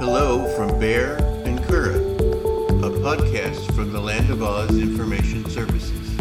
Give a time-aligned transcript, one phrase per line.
[0.00, 2.20] Hello from Baehr and Curadh,
[2.84, 6.16] a podcast from the Land of Oz Information Services.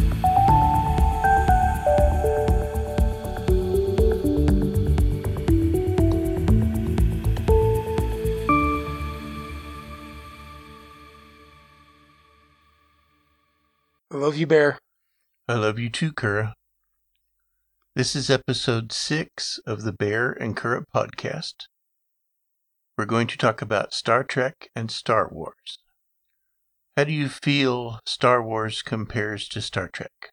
[14.09, 14.77] I love you, Baehr.
[15.47, 16.53] I love you too, Curadh.
[17.95, 21.67] This is episode six of the Baehr and Curadh podcast.
[22.97, 25.77] We're going to talk about Star Trek and Star Wars.
[26.95, 30.31] How do you feel Star Wars compares to Star Trek?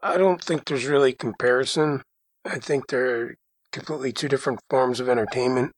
[0.00, 2.02] I don't think there's really comparison.
[2.44, 3.34] I think they're
[3.72, 5.72] completely two different forms of entertainment.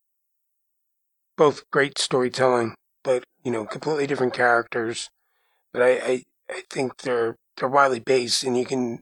[1.38, 5.08] Both great storytelling, but you know, completely different characters.
[5.72, 9.00] But I, I, I think they're they're widely based, and you can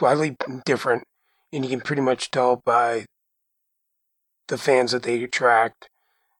[0.00, 1.04] widely different,
[1.52, 3.04] and you can pretty much tell by
[4.48, 5.88] the fans that they attract.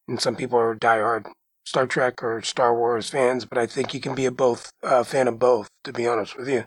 [0.07, 1.27] And some people are diehard
[1.65, 5.03] Star Trek or Star Wars fans, but I think you can be a both uh,
[5.03, 5.69] fan of both.
[5.83, 6.65] To be honest with you.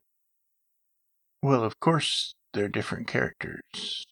[1.42, 4.04] Well, of course, they're different characters.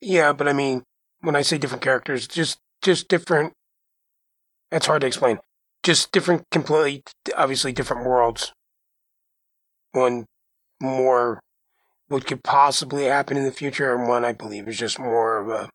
[0.00, 0.84] Yeah, but I mean,
[1.20, 3.54] when I say different characters, just just different.
[4.70, 5.38] That's hard to explain.
[5.82, 7.02] Just different, completely,
[7.36, 8.52] obviously different worlds.
[9.92, 10.26] One
[10.80, 11.40] more,
[12.08, 15.48] what could possibly happen in the future, and one I believe is just more of
[15.48, 15.68] a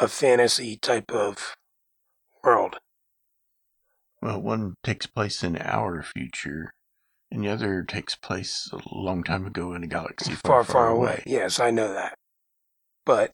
[0.00, 1.56] a fantasy type of
[2.42, 2.76] world.
[4.20, 6.72] Well, one takes place in our future,
[7.30, 10.88] and the other takes place a long time ago in a galaxy far, far, far
[10.88, 11.22] away.
[11.26, 12.18] Yes, I know that.
[13.04, 13.32] But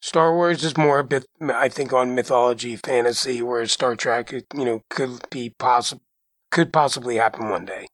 [0.00, 4.64] Star Wars is more a bit, I think, on mythology, fantasy, whereas Star Trek, you
[4.64, 6.02] know, could be possible,
[6.50, 7.86] could possibly happen one day.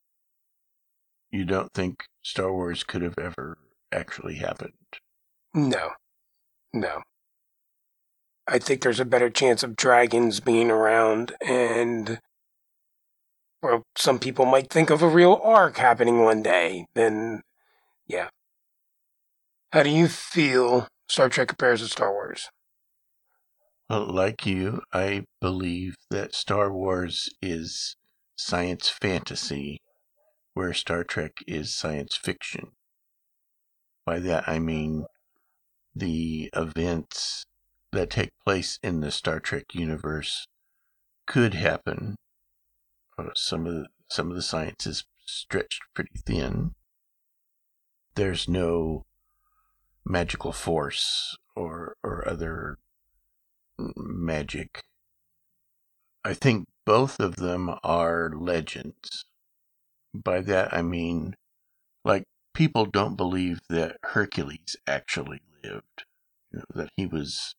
[1.31, 3.57] You don't think Star Wars could have ever
[3.91, 4.73] actually happened?
[5.53, 5.91] No,
[6.73, 7.01] no.
[8.47, 12.19] I think there's a better chance of dragons being around and
[13.61, 17.41] well, some people might think of a real arc happening one day, then
[18.05, 18.27] yeah.
[19.71, 22.49] How do you feel Star Trek compares to Star Wars?
[23.89, 27.95] Well, like you, I believe that Star Wars is
[28.35, 29.81] science fantasy,
[30.53, 32.71] where Star Trek is science fiction.
[34.05, 35.05] By that I mean
[35.95, 37.45] the events
[37.93, 40.47] that take place in the Star Trek universe
[41.27, 42.15] could happen.
[43.17, 46.73] Uh, some of the, some of the science is stretched pretty thin.
[48.15, 49.05] There's no
[50.05, 52.77] magical force or or other
[53.77, 54.83] magic.
[56.25, 59.25] I think both of them are legends.
[60.13, 61.35] By that I mean
[62.03, 66.05] like people don't believe that Hercules actually lived.
[66.51, 67.55] You know, that he was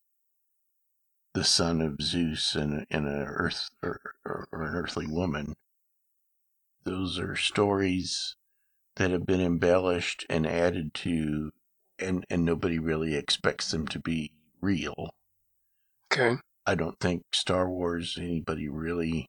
[1.35, 5.53] the son of Zeus and, and an earth or, or, or an earthly woman.
[6.85, 8.37] Those are stories
[8.95, 11.51] that have been embellished and added to,
[11.99, 14.31] and, and nobody really expects them to be
[14.61, 15.09] real.
[16.11, 16.37] Okay.
[16.65, 19.27] I don't think Star Wars, anybody really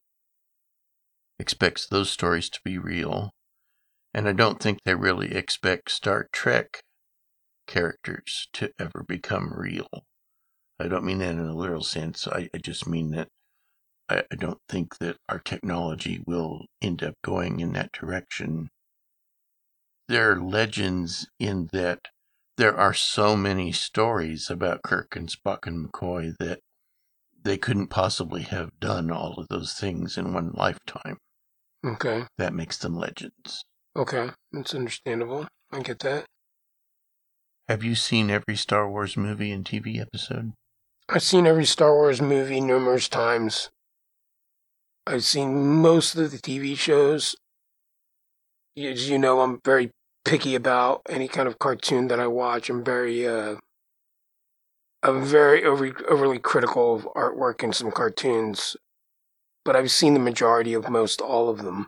[1.40, 3.30] expects those stories to be real.
[4.14, 6.82] And I don't think they really expect Star Trek
[7.66, 9.88] characters to ever become real.
[10.78, 12.28] I don't mean that in a literal sense.
[12.28, 13.28] I, I just mean that
[14.08, 18.68] I, I don't think that our technology will end up going in that direction.
[20.08, 22.00] There are legends in that
[22.56, 26.60] there are so many stories about Kirk and Spock and McCoy that
[27.42, 31.18] they couldn't possibly have done all of those things in one lifetime.
[31.84, 32.24] Okay.
[32.38, 33.64] That makes them legends.
[33.94, 34.30] Okay.
[34.52, 35.48] That's understandable.
[35.72, 36.26] I get that.
[37.68, 40.52] Have you seen every Star Wars movie and TV episode?
[41.08, 43.70] I've seen every Star Wars movie numerous times.
[45.06, 47.36] I've seen most of the TV shows.
[48.76, 49.92] As you know, I'm very
[50.24, 52.68] picky about any kind of cartoon that I watch.
[52.68, 53.54] I'm very, uh,
[55.04, 58.76] I'm very over, overly critical of artwork in some cartoons,
[59.64, 61.86] but I've seen the majority of most all of them.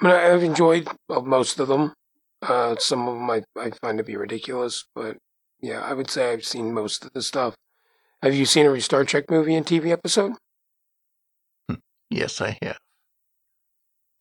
[0.00, 1.92] I mean, I've enjoyed most of them.
[2.40, 5.18] Uh, some of them I, I find to be ridiculous, but
[5.60, 7.54] yeah, I would say I've seen most of the stuff.
[8.22, 10.32] Have you seen every Star Trek movie and TV episode?
[11.68, 11.76] Hmm.
[12.10, 12.78] Yes, I have.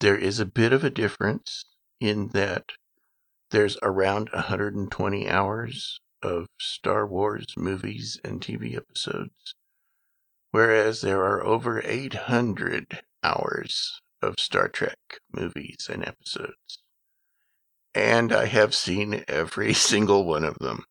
[0.02, 1.64] There is a bit of a difference
[2.02, 2.72] in that
[3.52, 9.56] there's around 120 hours of Star Wars movies and TV episodes,
[10.52, 14.98] whereas there are over 800 hours of Star Trek
[15.32, 16.84] movies and episodes.
[17.94, 20.84] And I have seen every single one of them.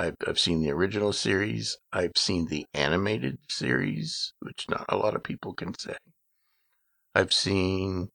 [0.00, 1.76] I've, I've seen the original series.
[1.92, 5.94] I've seen the animated series, which not a lot of people can say.
[7.14, 8.08] I've seen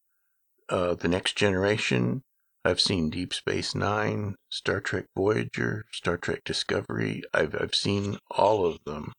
[0.67, 2.23] uh, The Next Generation.
[2.63, 7.21] I've seen Deep Space Nine, Star Trek Voyager, Star Trek Discovery.
[7.31, 9.11] I've I've seen all of them.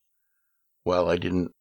[0.82, 1.52] While I didn't,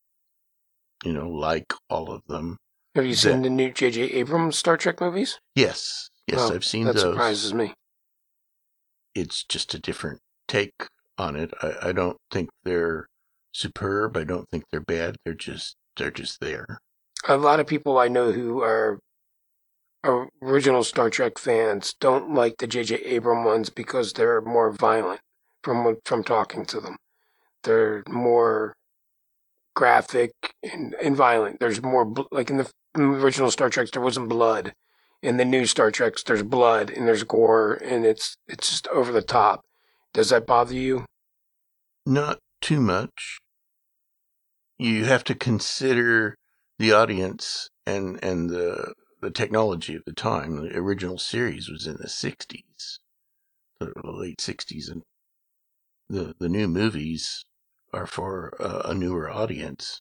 [1.03, 2.57] you know, like all of them.
[2.95, 4.01] Have you seen the new J.J.
[4.01, 5.37] Abrams Star Trek movies?
[5.53, 7.03] Yes, yes, Oh, I've seen that those.
[7.03, 7.73] surprises me.
[9.13, 11.53] It's just a different take on it.
[11.61, 13.07] I, I don't think they're
[13.53, 14.17] superb.
[14.17, 15.15] I don't think they're bad.
[15.23, 16.79] They're just they're just there.
[17.27, 18.99] A lot of people I know who are
[20.41, 22.95] original Star Trek fans don't like the J.J.
[22.97, 25.21] Abrams ones because they're more violent.
[25.63, 26.97] From from talking to them,
[27.63, 28.75] they're more
[29.75, 30.31] graphic
[30.61, 31.59] and, and violent.
[31.59, 34.73] There's more like in the original Star Treks there wasn't blood.
[35.23, 39.11] In the new Star Treks there's blood and there's gore and it's it's just over
[39.11, 39.64] the top.
[40.15, 41.03] Does that bother you?
[42.05, 43.37] Not too much.
[44.79, 46.37] You have to consider
[46.79, 50.55] the audience and and the the technology of the time.
[50.55, 52.99] The original series was in the '60s,
[53.81, 55.03] the late '60s, and
[56.09, 57.43] the the new movies
[57.91, 59.99] are for a, a newer audience.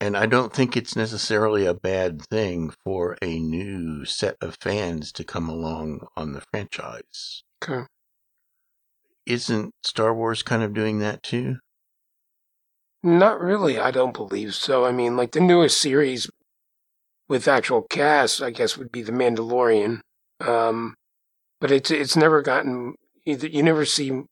[0.00, 5.12] And I don't think it's necessarily a bad thing for a new set of fans
[5.12, 7.42] to come along on the franchise.
[7.62, 7.84] Okay.
[9.26, 11.56] Isn't Star Wars kind of doing that too?
[13.02, 13.78] Not really.
[13.78, 14.84] I don't believe so.
[14.84, 16.30] I mean, like the newest series
[17.28, 20.00] with actual cast, I guess, would be The Mandalorian.
[20.40, 20.94] Um,
[21.60, 22.94] but it's it's never gotten.
[23.26, 24.22] Either, you never see.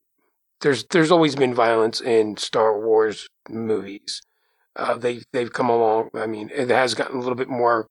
[0.60, 4.22] There's there's always been violence in Star Wars movies.
[4.76, 6.10] Uh, they they've come along.
[6.14, 7.86] I mean, it has gotten a little bit more.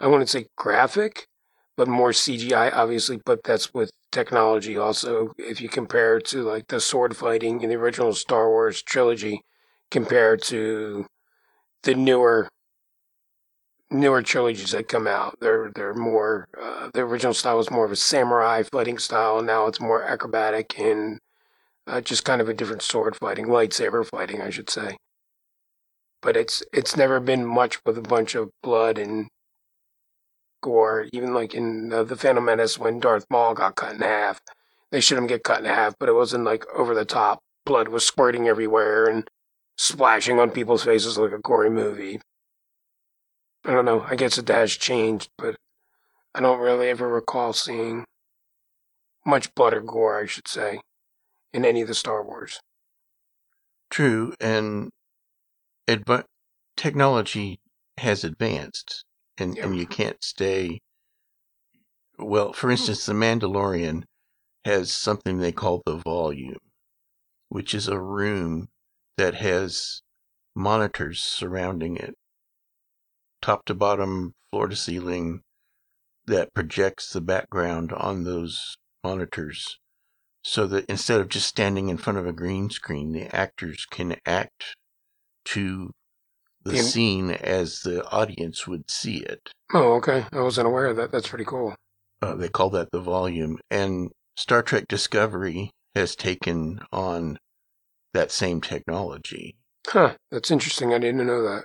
[0.00, 1.26] I wouldn't say graphic,
[1.76, 3.20] but more CGI, obviously.
[3.24, 5.32] But that's with technology also.
[5.38, 9.42] If you compare to like the sword fighting in the original Star Wars trilogy
[9.90, 11.06] compared to
[11.84, 12.48] the newer
[13.90, 15.38] newer trilogies that come out.
[15.40, 19.66] They're they're more uh, the original style was more of a samurai fighting style, now
[19.66, 21.18] it's more acrobatic and
[21.86, 24.96] uh, just kind of a different sword fighting, lightsaber fighting, I should say.
[26.22, 29.28] But it's it's never been much with a bunch of blood and
[30.64, 31.06] gore.
[31.12, 34.40] Even like in the Phantom Menace when Darth Maul got cut in half,
[34.90, 37.40] they should him get cut in half, but it wasn't like over the top.
[37.66, 39.28] Blood was squirting everywhere and
[39.76, 42.20] splashing on people's faces like a gory movie.
[43.64, 44.02] I don't know.
[44.08, 45.56] I guess it has changed, but
[46.34, 48.04] I don't really ever recall seeing
[49.26, 50.80] much blood or gore, I should say,
[51.52, 52.60] in any of the Star Wars.
[53.90, 54.90] True, and
[55.88, 56.24] adv-
[56.76, 57.60] technology
[57.98, 59.04] has advanced,
[59.38, 60.80] and, and you can't stay.
[62.18, 62.72] Well, for hmm.
[62.72, 64.04] instance, The Mandalorian
[64.64, 66.58] has something they call the volume,
[67.48, 68.68] which is a room
[69.16, 70.02] that has
[70.54, 72.14] monitors surrounding it,
[73.42, 75.42] top to bottom, floor to ceiling,
[76.26, 79.78] that projects the background on those monitors
[80.42, 84.16] so that instead of just standing in front of a green screen, the actors can
[84.26, 84.76] act
[85.44, 85.90] to
[86.64, 89.50] the scene as the audience would see it.
[89.72, 90.24] Oh, okay.
[90.32, 91.12] I wasn't aware of that.
[91.12, 91.74] That's pretty cool.
[92.22, 93.58] Uh, they call that the volume.
[93.70, 97.38] And Star Trek Discovery has taken on
[98.14, 99.56] that same technology.
[99.86, 100.14] Huh.
[100.30, 100.94] That's interesting.
[100.94, 101.64] I didn't know that.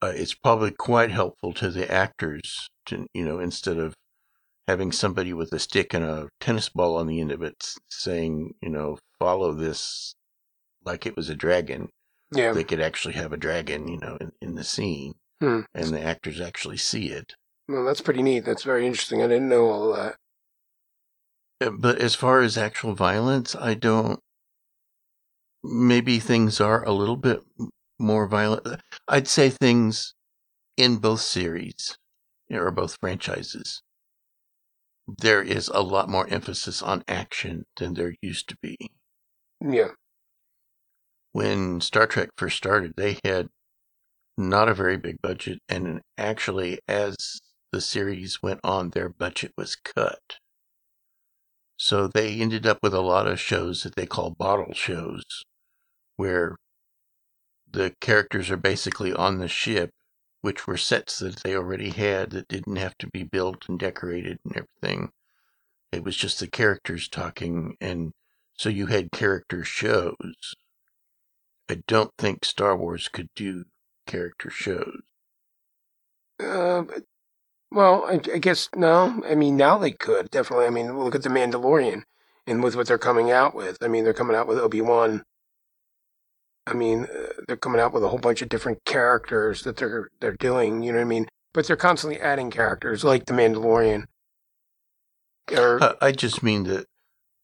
[0.00, 3.94] Uh, it's probably quite helpful to the actors to, you know, instead of
[4.68, 8.54] having somebody with a stick and a tennis ball on the end of it saying,
[8.62, 10.14] you know, follow this
[10.84, 11.88] like it was a dragon.
[12.32, 12.52] Yeah.
[12.52, 15.60] they could actually have a dragon, you know, in, in the scene, Hmm.
[15.74, 17.34] and the actors actually see it.
[17.68, 18.44] Well, that's pretty neat.
[18.44, 19.22] That's very interesting.
[19.22, 20.16] I didn't know all that.
[21.60, 24.20] Uh, But as far as actual violence, I don't.
[25.62, 27.40] Maybe things are a little bit
[27.98, 28.80] more violent.
[29.08, 30.14] I'd say things
[30.76, 31.98] in both series
[32.50, 33.82] or both franchises.
[35.06, 38.76] There is a lot more emphasis on action than there used to be.
[39.60, 39.92] Yeah.
[41.38, 43.48] When Star Trek first started, they had
[44.36, 47.14] not a very big budget, and actually, as
[47.70, 50.38] the series went on, their budget was cut.
[51.76, 55.22] So they ended up with a lot of shows that they call bottle shows,
[56.16, 56.56] where
[57.70, 59.92] the characters are basically on the ship,
[60.40, 64.40] which were sets that they already had that didn't have to be built and decorated
[64.44, 65.12] and everything.
[65.92, 68.12] It was just the characters talking, and
[68.54, 70.56] so you had character shows.
[71.70, 73.64] I don't think Star Wars could do
[74.06, 75.00] character shows.
[76.40, 76.84] Uh,
[77.70, 79.22] well, I, I guess no.
[79.28, 80.66] I mean, now they could definitely.
[80.66, 82.02] I mean, look at the Mandalorian.
[82.46, 83.78] and with what they're coming out with.
[83.82, 85.22] I mean, they're coming out with Obi Wan.
[86.66, 90.10] I mean, uh, they're coming out with a whole bunch of different characters that they're
[90.20, 90.82] they're doing.
[90.82, 91.28] You know what I mean?
[91.54, 94.04] But they're constantly adding characters, like the Mandalorian.
[95.52, 96.86] Or Uh, I just mean that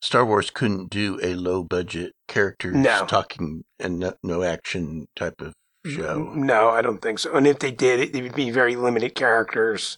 [0.05, 3.07] Star Wars couldn't do a low budget characters No.
[3.07, 5.55] talking and no, no action type of
[5.87, 6.31] show.
[6.35, 7.35] no, I don't think so.
[7.35, 9.97] And if they did, it, it would be very limited characters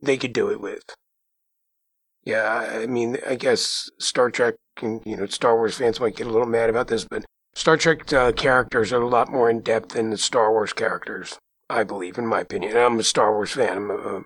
[0.00, 0.84] they could do it with.
[2.24, 6.28] Yeah, I mean, I guess Star Trek and you know Star Wars fans might get
[6.28, 7.24] a little mad about this, but
[7.56, 11.36] Star Trek uh, characters are a lot more in depth than the Star Wars characters.
[11.68, 12.76] I believe, in my opinion.
[12.76, 14.22] And I'm a Star Wars fan, I'm a-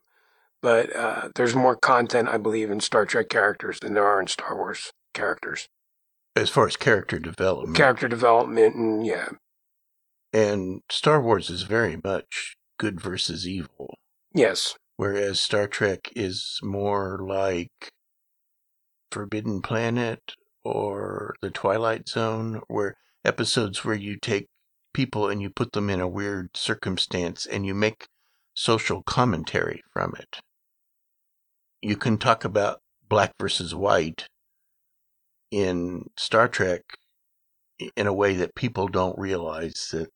[0.63, 4.27] but uh, there's more content, I believe, in Star Trek characters than there are in
[4.27, 5.69] Star Wars characters.
[6.37, 9.29] As far as character development, Character development, and yeah,
[10.33, 13.95] and Star Wars is very much good versus evil,
[14.33, 17.91] yes, whereas Star Trek is more like
[19.11, 24.47] Forbidden Planet or The Twilight Zone, where episodes where you take
[24.93, 28.07] people and you put them in a weird circumstance and you make
[28.55, 30.41] social commentary from it.
[31.83, 34.27] You can talk about black versus white
[35.51, 36.83] in Star Trek
[37.97, 40.09] in a way that people don't realize that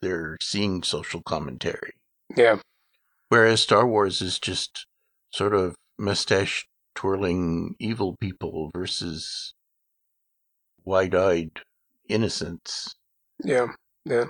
[0.00, 1.92] they're seeing social commentary.
[2.36, 2.58] yeah,
[3.28, 4.86] Whereas Star Wars is just
[5.30, 9.52] sort of mustache twirling evil people versus
[10.84, 11.60] wide eyed
[12.08, 12.94] innocence.
[13.44, 13.66] yeah,
[14.04, 14.24] yeah.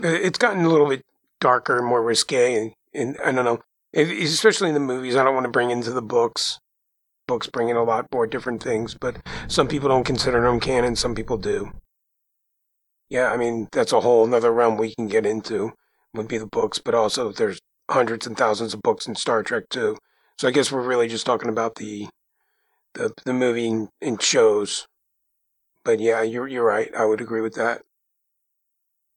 [0.00, 1.04] It's gotten a little bit
[1.40, 3.60] darker, more risque, and, and I don't know,
[3.92, 5.16] It- especially in the movies.
[5.16, 6.58] I don't want to bring into the books.
[7.26, 9.18] Books bring in a lot more different things, but
[9.48, 10.96] some people don't consider them canon.
[10.96, 11.72] Some people do.
[13.10, 15.72] Yeah, I mean that's a whole another realm we can get into.
[16.14, 19.68] Would be the books, but also there's hundreds and thousands of books in Star Trek
[19.70, 19.96] too.
[20.38, 22.08] So I guess we're really just talking about the
[22.94, 24.86] the the movie and, shows.
[25.84, 26.94] But yeah, you're you're right.
[26.94, 27.82] I would agree with that.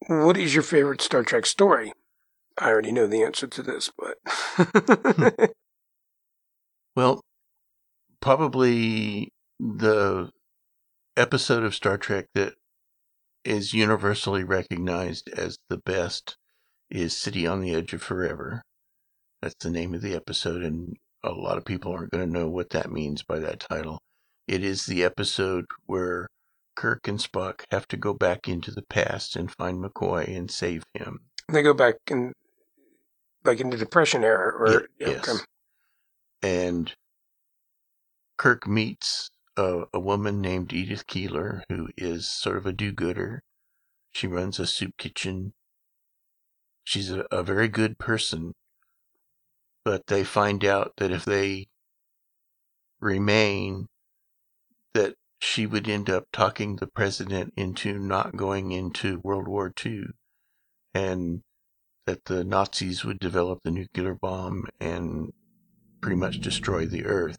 [0.08, 1.94] What is your favorite Star Trek story?
[2.58, 5.52] I already know the answer to this, but
[6.96, 7.22] Well,
[8.20, 9.30] probably
[9.60, 10.30] the
[11.16, 12.54] episode of Star Trek that
[13.46, 16.36] is universally recognized as the best
[16.90, 18.62] is City on the Edge of Forever.
[19.42, 22.50] That's the name of the episode, and a lot of people aren't going to know
[22.50, 24.00] what that means by that title.
[24.48, 26.28] It is the episode where
[26.76, 30.84] Kirk and Spock have to go back into the past and find McCoy and save
[30.94, 31.22] him.
[31.50, 32.34] they go back in
[33.44, 35.46] like in the Depression era, or Ye- yes.
[36.44, 36.94] And
[38.38, 43.44] Kirk meets a, a woman named Edith Keeler, who is sort of a do gooder.
[44.14, 45.54] She runs a soup kitchen.
[46.84, 48.54] She's a, a very good person.
[49.86, 51.68] But they find out that if they
[53.00, 53.88] remain,
[54.94, 60.06] that she would end up talking the president into not going into World War II.
[60.94, 61.42] And
[62.12, 65.32] that the Nazis would develop the nuclear bomb and
[66.02, 67.38] pretty much destroy the Earth.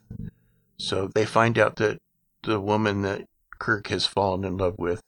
[0.79, 1.99] So they find out that
[2.43, 3.27] the woman that
[3.59, 5.03] Kirk has fallen in love with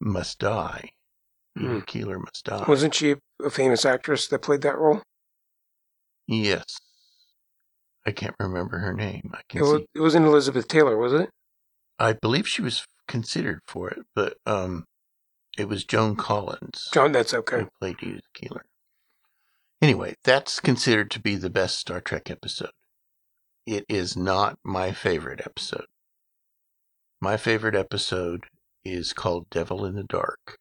[0.00, 0.90] must die.
[1.56, 1.64] Hmm.
[1.76, 2.64] Edith Keeler must die.
[2.68, 5.00] Wasn't she a famous actress that played that role?
[6.26, 6.64] yes.
[8.06, 9.30] I can't remember her name.
[9.32, 9.86] I It, can was, see.
[9.94, 11.30] it wasn't Elizabeth Taylor, was it?
[11.98, 14.84] I believe she was considered for it, but um,
[15.56, 17.60] it was Joan Collins John, that's okay.
[17.60, 18.66] who played Edith Keeler.
[19.84, 22.70] Anyway, that's considered to be the best Star Trek episode.
[23.66, 25.84] It is not my favorite episode.
[27.20, 28.46] My favorite episode
[28.82, 30.56] is called Devil in the Dark.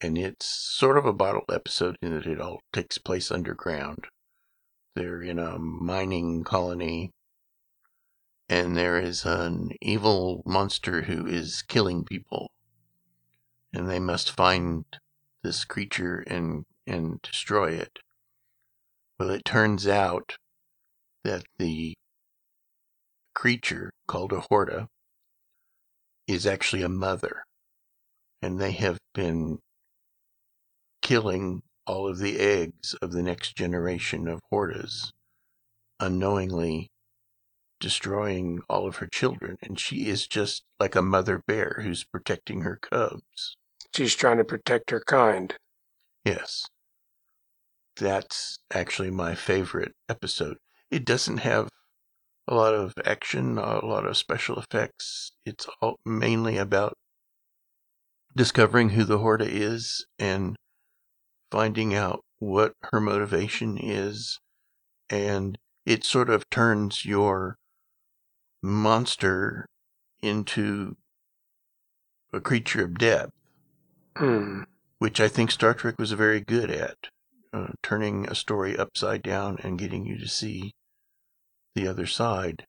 [0.00, 4.06] And it's sort of a bottle episode in that it all takes place underground.
[4.94, 7.10] They're in a mining colony,
[8.48, 12.50] and there is an evil monster who is killing people.
[13.74, 14.86] And they must find
[15.42, 17.98] this creature and, and destroy it.
[19.18, 20.36] Well, it turns out
[21.24, 21.94] that the
[23.34, 24.88] creature called a Horta
[26.26, 27.44] is actually a mother.
[28.42, 29.58] And they have been
[31.00, 35.12] killing all of the eggs of the next generation of Hortas,
[35.98, 36.90] unknowingly
[37.80, 39.56] destroying all of her children.
[39.62, 43.56] And she is just like a mother bear who's protecting her cubs.
[43.94, 45.54] She's trying to protect her kind.
[46.24, 46.66] Yes.
[47.98, 50.58] That's actually my favorite episode.
[50.90, 51.68] It doesn't have
[52.46, 55.32] a lot of action, a lot of special effects.
[55.44, 56.94] It's all mainly about
[58.36, 60.56] discovering who the Horta is and
[61.50, 64.38] finding out what her motivation is.
[65.08, 67.56] And it sort of turns your
[68.62, 69.66] monster
[70.20, 70.96] into
[72.32, 73.32] a creature of depth,
[74.16, 74.62] Hmm.
[74.98, 76.96] which I think Star Trek was very good at,
[77.56, 80.72] uh, turning a story upside down and getting you to see
[81.74, 82.66] the other side.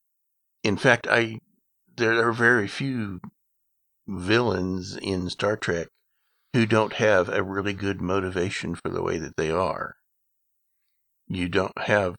[0.64, 1.40] In fact, I
[1.98, 3.20] there are very few
[4.08, 5.88] villains in Star Trek
[6.54, 9.96] who don't have a really good motivation for the way that they are.
[11.28, 12.16] You don't have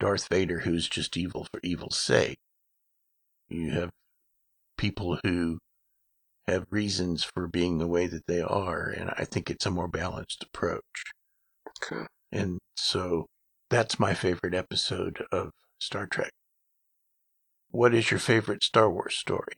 [0.00, 2.38] Darth Vader who's just evil for evil's sake.
[3.48, 3.90] You have
[4.78, 5.58] people who
[6.46, 9.88] have reasons for being the way that they are, and I think it's a more
[9.88, 11.12] balanced approach.
[11.82, 12.04] Okay.
[12.32, 13.26] And so
[13.70, 16.30] that's my favorite episode of Star Trek.
[17.70, 19.52] What is your favorite Star Wars story?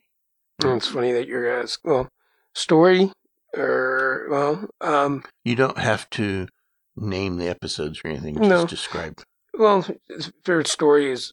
[0.65, 1.91] Oh, It's funny that you're asking.
[1.91, 2.09] Well,
[2.55, 3.13] story
[3.57, 6.49] or well, um, You don't have to
[6.97, 8.67] name the episodes or anything, just No.
[8.67, 9.23] describe.
[9.55, 11.33] well, his favorite story is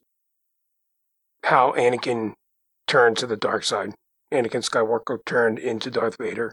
[1.44, 2.34] how Anakin
[2.86, 3.94] turned to the dark side.
[4.32, 6.52] Anakin Skywalker turned into Darth Vader,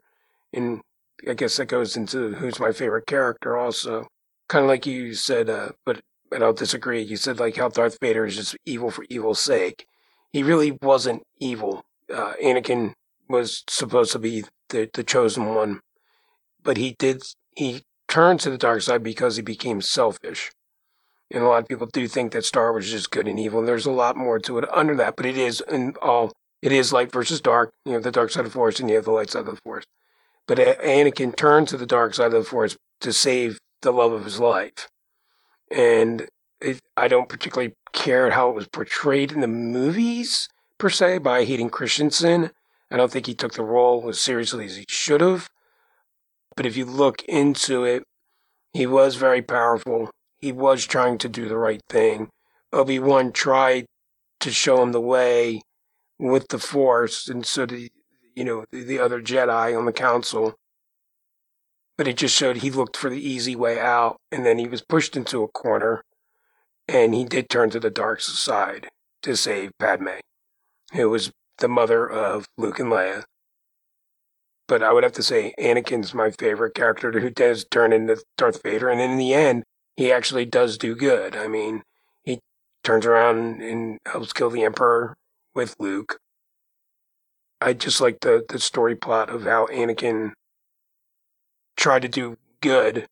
[0.53, 0.81] and
[1.27, 3.57] I guess that goes into who's my favorite character.
[3.57, 4.07] Also,
[4.47, 7.01] kind of like you said, uh, but but I'll disagree.
[7.01, 9.87] You said like how Darth Vader is just evil for evil's sake.
[10.31, 11.85] He really wasn't evil.
[12.13, 12.93] Uh, Anakin
[13.29, 15.81] was supposed to be the the chosen one,
[16.63, 17.23] but he did
[17.55, 20.51] he turned to the dark side because he became selfish.
[21.31, 23.59] And a lot of people do think that Star Wars is just good and evil.
[23.59, 26.71] And there's a lot more to it under that, but it is in all it
[26.71, 27.73] is light versus dark.
[27.85, 29.55] You have the dark side of the force and you have the light side of
[29.55, 29.85] the force.
[30.47, 34.25] But Anakin turned to the dark side of the force to save the love of
[34.25, 34.89] his life.
[35.71, 36.27] And
[36.59, 41.45] it, I don't particularly care how it was portrayed in the movies per se by
[41.45, 42.51] Hayden Christensen.
[42.91, 45.49] I don't think he took the role as seriously as he should have.
[46.55, 48.03] But if you look into it,
[48.73, 50.09] he was very powerful.
[50.37, 52.29] He was trying to do the right thing.
[52.73, 53.85] Obi Wan tried
[54.41, 55.61] to show him the way
[56.19, 57.89] with the Force, and so did
[58.35, 60.55] you know the, the other Jedi on the Council.
[61.97, 64.81] But it just showed he looked for the easy way out, and then he was
[64.81, 66.03] pushed into a corner,
[66.87, 68.89] and he did turn to the dark side
[69.23, 70.19] to save Padme,
[70.93, 73.23] who was the mother of Luke and Leia.
[74.67, 78.61] But I would have to say Anakin's my favorite character who does turn into Darth
[78.63, 79.63] Vader, and in the end,
[79.95, 81.35] he actually does do good.
[81.35, 81.83] I mean,
[82.23, 82.39] he
[82.83, 85.15] turns around and helps kill the Emperor
[85.53, 86.17] with Luke.
[87.61, 90.33] I just like the, the story plot of how Anakin
[91.75, 93.07] tried to do good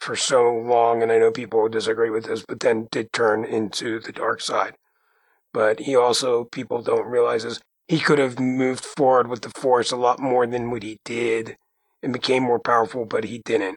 [0.00, 4.00] for so long, and I know people disagree with this, but then did turn into
[4.00, 4.74] the dark side.
[5.52, 9.90] But he also, people don't realize is he could have moved forward with the Force
[9.90, 11.56] a lot more than what he did
[12.02, 13.76] and became more powerful, but he didn't.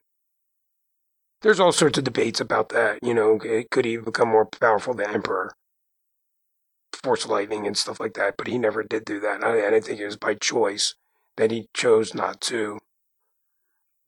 [1.41, 2.99] There's all sorts of debates about that.
[3.01, 3.39] You know,
[3.71, 5.53] could he become more powerful than Emperor?
[7.01, 9.43] Force lightning and stuff like that, but he never did do that.
[9.43, 10.95] I, I think it was by choice
[11.37, 12.77] that he chose not to.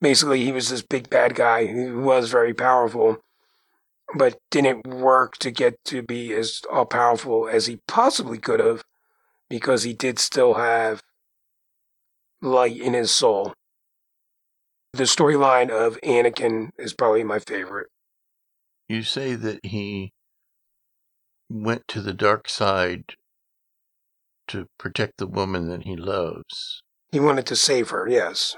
[0.02, 3.18] Basically, he was this big bad guy who was very powerful,
[4.16, 8.82] but didn't work to get to be as all powerful as he possibly could have
[9.48, 11.04] because he did still have
[12.42, 13.54] light in his soul.
[14.92, 17.86] The storyline of Anakin is probably my favorite.
[18.88, 20.12] You say that he
[21.48, 23.14] went to the dark side
[24.48, 26.82] to protect the woman that he loves.
[27.12, 28.56] He wanted to save her, yes.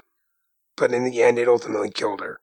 [0.77, 2.39] But in the end, it ultimately killed her.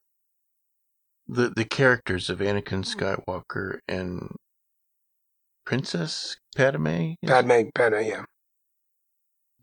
[1.27, 2.99] The the characters of Anakin mm-hmm.
[2.99, 4.35] Skywalker and
[5.65, 7.13] Princess Padme.
[7.25, 8.23] Padme, Padme, yeah.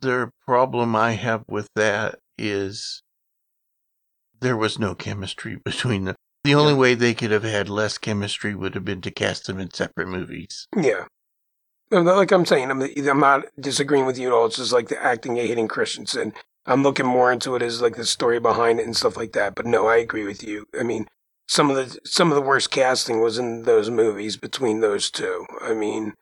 [0.01, 3.03] The problem I have with that is
[4.41, 6.17] there was no chemistry between them.
[6.45, 6.79] The only Yeah.
[6.79, 10.09] way they could have had less chemistry would have been to cast them in separate
[10.09, 10.67] movies.
[10.75, 11.05] Yeah.
[11.91, 14.47] No, no, Like I'm saying, I'm, I'm not disagreeing with you at all.
[14.47, 16.33] It's just like the acting of Hayden Christensen.
[16.71, 19.57] I'm looking more into it as like the story behind it and stuff like that.
[19.57, 20.67] But no, I agree with you.
[20.79, 21.09] I mean,
[21.49, 25.47] some of the some of the worst casting was in those movies between those two.
[25.61, 26.15] I mean,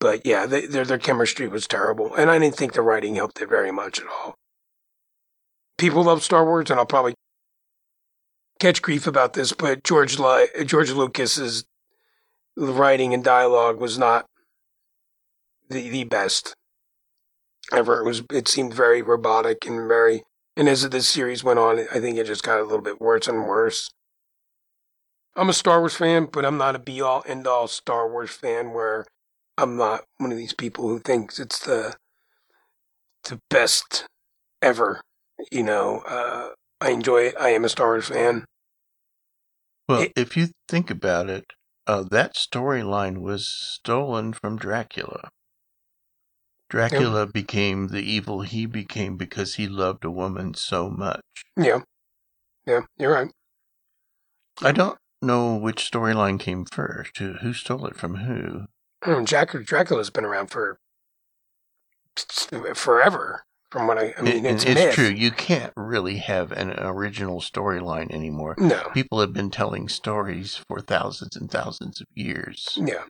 [0.00, 3.42] but yeah, they, their their chemistry was terrible, and I didn't think the writing helped
[3.42, 4.34] it very much at all.
[5.76, 7.14] People love Star Wars, and I'll probably
[8.60, 11.64] catch grief about this, but George Li- George Lucas's
[12.56, 14.24] writing and dialogue was not
[15.68, 16.54] the the best
[17.72, 18.00] ever.
[18.00, 20.22] It was it seemed very robotic and very
[20.56, 23.26] and as this series went on, I think it just got a little bit worse
[23.26, 23.90] and worse.
[25.34, 28.30] I'm a Star Wars fan, but I'm not a be all end all Star Wars
[28.30, 29.06] fan where
[29.56, 31.94] I'm not one of these people who thinks it's the
[33.24, 34.04] the best
[34.60, 35.00] ever.
[35.50, 37.34] You know, uh, I enjoy it.
[37.40, 38.44] I am a Star Wars fan.
[39.88, 41.46] Well, It- if you think about it,
[41.86, 45.30] uh, that storyline was stolen from Dracula.
[46.72, 51.20] Dracula became the evil he became because he loved a woman so much.
[51.54, 51.80] Yeah.
[52.66, 53.30] Yeah, you're right.
[54.62, 57.18] I don't know which storyline came first.
[57.18, 58.68] Who, stole it from who?
[59.04, 60.78] Hmm, Jack, Dracula's been around for
[62.74, 63.44] forever.
[63.70, 65.08] From what I, I mean, It- it's, it's true.
[65.08, 68.54] You can't really have an original storyline anymore.
[68.56, 68.88] No.
[68.94, 72.78] People have been telling stories for thousands and thousands of years.
[72.80, 73.04] Yeah.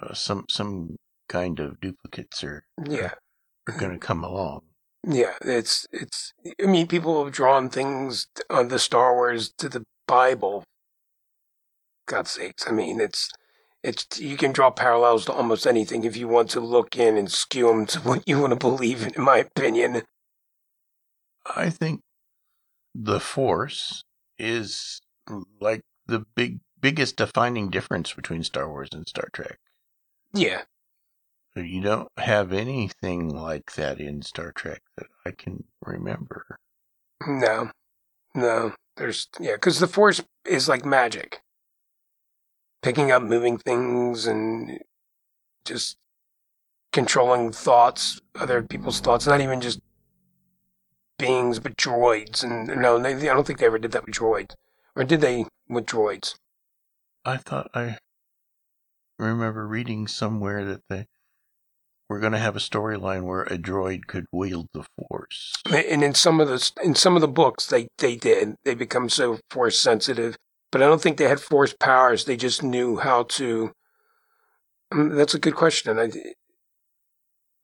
[0.00, 0.96] Uh, some some
[1.30, 3.14] kind of duplicates are, Yeah.
[3.68, 3.98] are going to mm-hmm.
[3.98, 4.62] come along.
[5.06, 5.34] Yeah.
[5.40, 6.34] It's it's.
[6.62, 10.64] I mean, people have drawn things on uh, the Star Wars to the Bible.
[12.06, 12.66] God's sakes!
[12.68, 13.30] I mean, it's
[13.82, 17.30] it's you can draw parallels to almost anything if you want to look in and
[17.30, 19.14] skew them to what you want to believe in.
[19.14, 20.02] In my opinion.
[21.56, 22.02] I think
[22.94, 24.02] the Force
[24.38, 25.00] is
[25.60, 29.58] like the big biggest defining difference between Star Wars and Star Trek.
[30.34, 30.62] Yeah.
[31.56, 36.58] You don't have anything like that in Star Trek that I can remember.
[37.26, 37.70] No.
[38.34, 38.74] No.
[38.96, 41.40] There's yeah, because the Force is like magic.
[42.82, 44.78] Picking up moving things and
[45.64, 45.96] just
[46.92, 49.80] controlling thoughts, other people's thoughts, not even just
[51.18, 52.42] beings, but droids.
[52.42, 54.54] And no, they, I don't think they ever did that with droids.
[54.96, 56.36] Or did they with droids?
[57.24, 57.98] I thought I
[59.18, 61.06] remember reading somewhere that they
[62.10, 65.54] were going to have a storyline where a droid could wield the Force.
[65.72, 68.56] And in some of the in some of the books, they they did.
[68.64, 70.36] They become so force sensitive,
[70.72, 72.24] but I don't think they had force powers.
[72.24, 73.70] They just knew how to.
[74.90, 76.00] Um, that's a good question.
[76.00, 76.10] I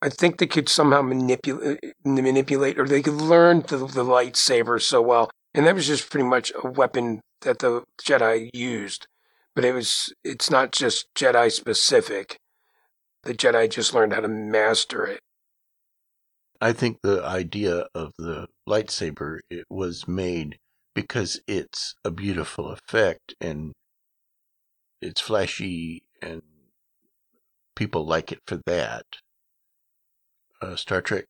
[0.01, 5.01] I think they could somehow manipulate manipulate, or they could learn the, the lightsaber so
[5.01, 5.29] well.
[5.53, 9.07] And that was just pretty much a weapon that the Jedi used.
[9.53, 12.37] But it was it's not just Jedi specific.
[13.27, 15.19] The Jedi just learned how to master it.
[16.61, 20.59] I think the idea of the lightsaber it was made
[20.95, 23.73] because it's a beautiful effect and
[25.01, 26.41] it's flashy and
[27.75, 29.03] people like it for that.
[30.61, 31.25] Uh, Star Trek,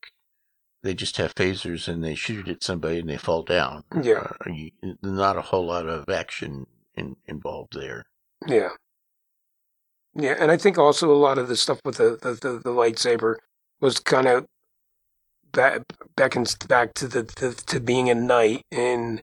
[0.84, 3.86] they just have phasers and they shoot it at somebody and they fall down.
[4.04, 4.34] Yeah.
[4.46, 4.70] Uh, you,
[5.02, 8.06] not a whole lot of action in, involved there.
[8.48, 8.70] Yeah.
[10.18, 12.72] Yeah, and I think also a lot of the stuff with the the, the, the
[12.72, 13.36] lightsaber
[13.80, 14.46] was kind of
[16.16, 19.22] beckons back to the, the to being a knight and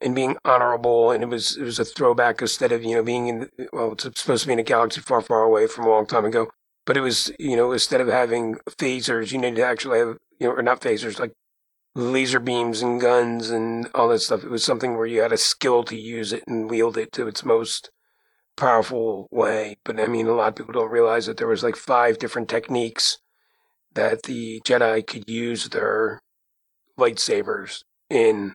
[0.00, 3.28] and being honorable, and it was it was a throwback instead of you know being
[3.28, 6.06] in well it's supposed to be in a galaxy far far away from a long
[6.06, 6.48] time ago,
[6.86, 10.48] but it was you know instead of having phasers, you needed to actually have you
[10.48, 11.32] know or not phasers like
[11.94, 14.44] laser beams and guns and all that stuff.
[14.44, 17.28] It was something where you had a skill to use it and wield it to
[17.28, 17.90] its most
[18.56, 19.76] powerful way.
[19.84, 22.48] But I mean, a lot of people don't realize that there was like five different
[22.48, 23.18] techniques
[23.94, 26.20] that the Jedi could use their
[26.98, 28.54] lightsabers in,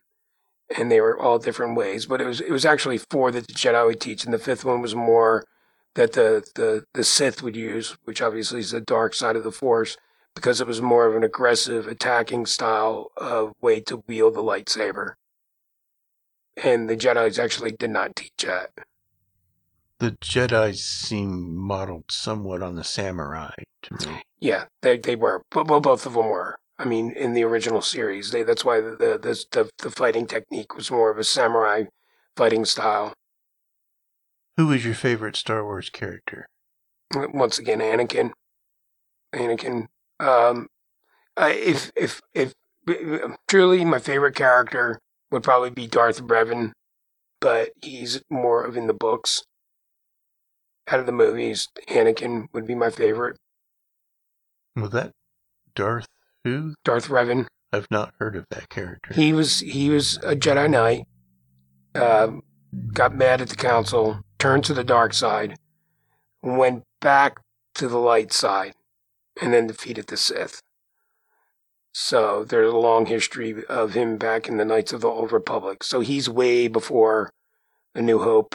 [0.76, 2.06] and they were all different ways.
[2.06, 4.64] But it was it was actually four that the Jedi would teach, and the fifth
[4.64, 5.44] one was more
[5.94, 9.52] that the the the Sith would use, which obviously is the dark side of the
[9.52, 9.96] Force.
[10.34, 15.14] Because it was more of an aggressive attacking style of way to wield the lightsaber.
[16.62, 18.70] And the Jedi's actually did not teach that.
[19.98, 24.22] The Jedi seem modeled somewhat on the samurai to me.
[24.38, 25.42] Yeah, they they were.
[25.50, 26.56] But well, both of them were.
[26.78, 30.26] I mean, in the original series, they that's why the the, the the the fighting
[30.26, 31.84] technique was more of a samurai
[32.36, 33.14] fighting style.
[34.56, 36.46] Who is your favorite Star Wars character?
[37.14, 38.32] Once again, Anakin.
[39.34, 39.86] Anakin.
[40.20, 40.68] Um,
[41.36, 42.52] I, if if if
[43.48, 44.98] truly my favorite character
[45.30, 46.72] would probably be Darth Revan,
[47.40, 49.42] but he's more of in the books.
[50.88, 53.36] Out of the movies, Anakin would be my favorite.
[54.76, 55.12] Was that
[55.74, 56.06] Darth
[56.44, 56.74] who?
[56.84, 57.46] Darth Revan.
[57.72, 59.12] I've not heard of that character.
[59.14, 61.06] He was he was a Jedi Knight.
[61.94, 62.42] Um,
[62.92, 65.56] got mad at the council, turned to the dark side,
[66.42, 67.40] went back
[67.74, 68.74] to the light side,
[69.40, 70.60] and then defeated the Sith.
[71.92, 75.82] So there's a long history of him back in the Knights of the Old Republic.
[75.82, 77.30] So he's way before
[77.94, 78.54] A New Hope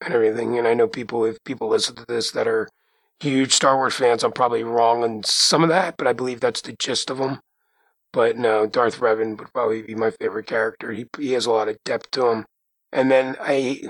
[0.00, 0.58] and everything.
[0.58, 2.68] And I know people, if people listen to this that are
[3.20, 6.62] huge Star Wars fans, I'm probably wrong on some of that, but I believe that's
[6.62, 7.40] the gist of them.
[8.12, 10.92] But no, Darth Revan would probably be my favorite character.
[10.92, 12.46] He he has a lot of depth to him.
[12.92, 13.82] And then I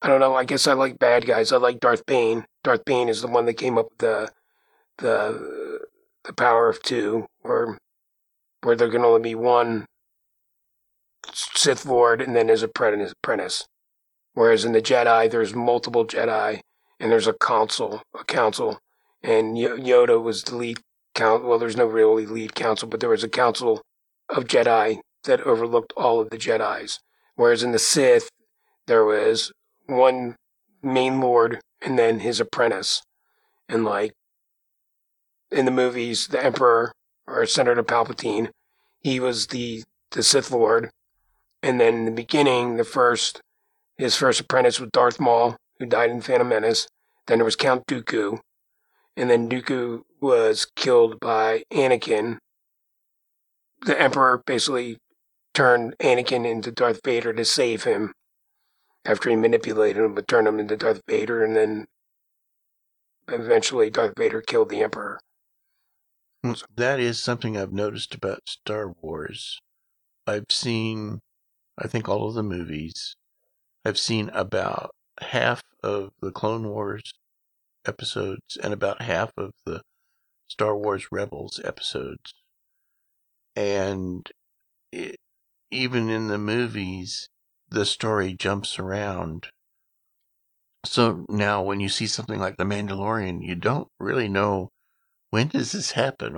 [0.00, 1.52] I don't know, I guess I like bad guys.
[1.52, 2.46] I like Darth Bane.
[2.64, 4.30] Darth Bane is the one that came up with the
[4.98, 5.80] the
[6.24, 7.78] the power of two, or
[8.62, 9.86] where there can only be one
[11.32, 13.66] Sith Lord and then his apprentice.
[14.38, 16.60] Whereas in the Jedi there's multiple Jedi
[17.00, 18.78] and there's a council, a council,
[19.20, 20.78] and Yoda was the lead
[21.16, 21.42] count.
[21.42, 23.82] Well, there's no really lead council, but there was a council
[24.28, 27.00] of Jedi that overlooked all of the Jedi's.
[27.34, 28.28] Whereas in the Sith,
[28.86, 29.50] there was
[29.86, 30.36] one
[30.84, 33.02] main lord and then his apprentice.
[33.68, 34.12] And like
[35.50, 36.92] in the movies, the Emperor
[37.26, 38.50] or Senator Palpatine,
[39.00, 40.90] he was the, the Sith Lord.
[41.60, 43.40] And then in the beginning, the first,
[43.98, 46.88] his first apprentice was Darth Maul, who died in Phantom Menace.
[47.26, 48.38] Then there was Count Dooku.
[49.16, 52.38] And then Dooku was killed by Anakin.
[53.84, 54.98] The Emperor basically
[55.52, 58.12] turned Anakin into Darth Vader to save him
[59.04, 61.86] after he manipulated him, but turned him into Darth Vader, and then
[63.28, 65.18] eventually Darth Vader killed the Emperor.
[66.44, 69.58] Hmm, that is something I've noticed about Star Wars.
[70.26, 71.20] I've seen,
[71.76, 73.16] I think, all of the movies.
[73.88, 77.14] I've seen about half of the Clone Wars
[77.86, 79.80] episodes and about half of the
[80.46, 82.34] Star Wars Rebels episodes.
[83.56, 84.30] And
[84.92, 85.16] it,
[85.70, 87.30] even in the movies,
[87.70, 89.48] the story jumps around.
[90.84, 94.68] So now, when you see something like The Mandalorian, you don't really know
[95.30, 96.34] when does this happen?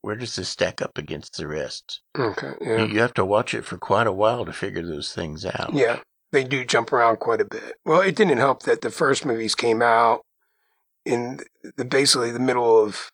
[0.00, 2.02] Where does this stack up against the rest?
[2.18, 2.84] Okay, yeah.
[2.84, 5.72] You have to watch it for quite a while to figure those things out.
[5.72, 6.00] Yeah,
[6.32, 7.74] they do jump around quite a bit.
[7.84, 10.22] Well, it didn't help that the first movies came out
[11.04, 11.40] in
[11.76, 13.10] the basically the middle of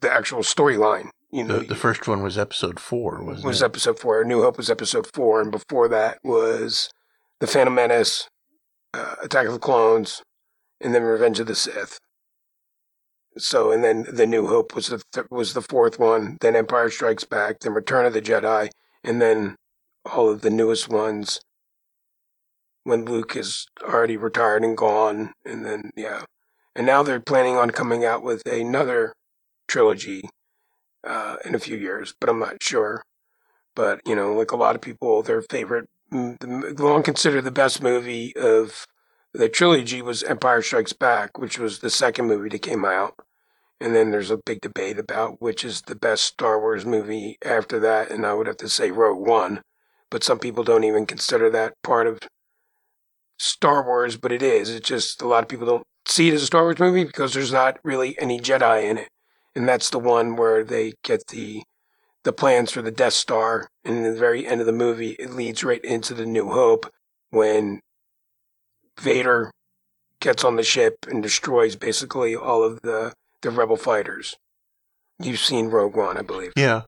[0.00, 1.10] the actual storyline.
[1.30, 3.64] You know, the, the, first one was episode four, wasn't was it?
[3.64, 4.24] episode four.
[4.24, 6.90] New Hope was episode four, and before that was
[7.40, 8.28] the Phantom Menace,
[8.92, 10.22] uh, Attack of the Clones,
[10.80, 11.98] and then Revenge of the Sith.
[13.36, 16.36] So, and then the New Hope was the th- was the fourth one.
[16.40, 17.58] Then Empire Strikes Back.
[17.58, 18.70] Then Return of the Jedi,
[19.02, 19.56] and then
[20.06, 21.40] all of the newest ones
[22.84, 25.32] when Luke is already retired and gone.
[25.44, 26.22] And then yeah,
[26.76, 29.14] and now they're planning on coming out with another
[29.66, 30.28] trilogy
[31.02, 33.02] uh, in a few years, but I'm not sure.
[33.74, 37.82] But you know, like a lot of people, their favorite, the long considered the best
[37.82, 38.86] movie of
[39.32, 43.14] the trilogy was Empire Strikes Back, which was the second movie that came out.
[43.80, 47.80] And then there's a big debate about which is the best Star Wars movie after
[47.80, 49.62] that, and I would have to say Rogue One.
[50.10, 52.20] But some people don't even consider that part of
[53.44, 54.70] Star Wars, but it is.
[54.70, 57.34] It's just a lot of people don't see it as a Star Wars movie because
[57.34, 59.08] there's not really any Jedi in it
[59.54, 61.62] and that's the one where they get the
[62.24, 63.68] the plans for the Death Star.
[63.84, 66.90] And in the very end of the movie, it leads right into the New Hope
[67.30, 67.80] when
[68.98, 69.50] Vader
[70.20, 74.36] gets on the ship and destroys basically all of the the rebel fighters.
[75.18, 76.52] You've seen Rogue One, I believe.
[76.56, 76.82] Yeah.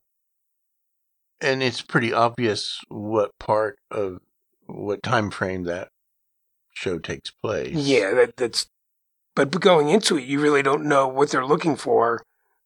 [1.41, 4.21] And it's pretty obvious what part of
[4.65, 5.91] what time frame that
[6.77, 7.75] show takes place.
[7.75, 8.69] Yeah, that, that's
[9.35, 12.23] but going into it, you really don't know what they're looking for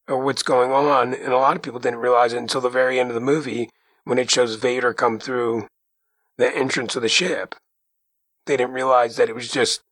[0.09, 1.15] or what's going on.
[1.15, 3.71] And a lot of people didn't realize it until the very end of the movie
[4.05, 5.69] when it shows Vader come through
[6.39, 7.55] the entrance of the ship.
[8.47, 9.83] They didn't realize that it was just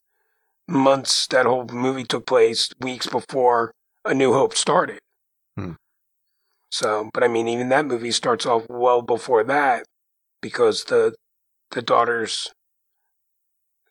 [0.66, 3.72] months, that whole movie took place weeks before
[4.04, 5.00] A New Hope started.
[5.57, 5.72] Hmm.
[6.70, 9.85] So, but I mean, even that movie starts off well before that
[10.40, 11.14] because the
[11.70, 12.50] the daughter's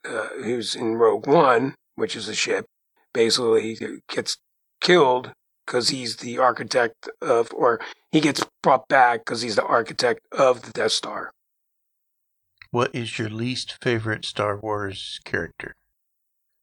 [0.08, 2.66] uh, who's in Rogue One, which is a ship,
[3.14, 4.38] basically he gets
[4.82, 5.32] killed
[5.66, 7.80] because he's the architect of, or
[8.12, 11.32] he gets brought back because he's the architect of the Death Star.
[12.72, 15.76] What is your least favorite Star Wars character?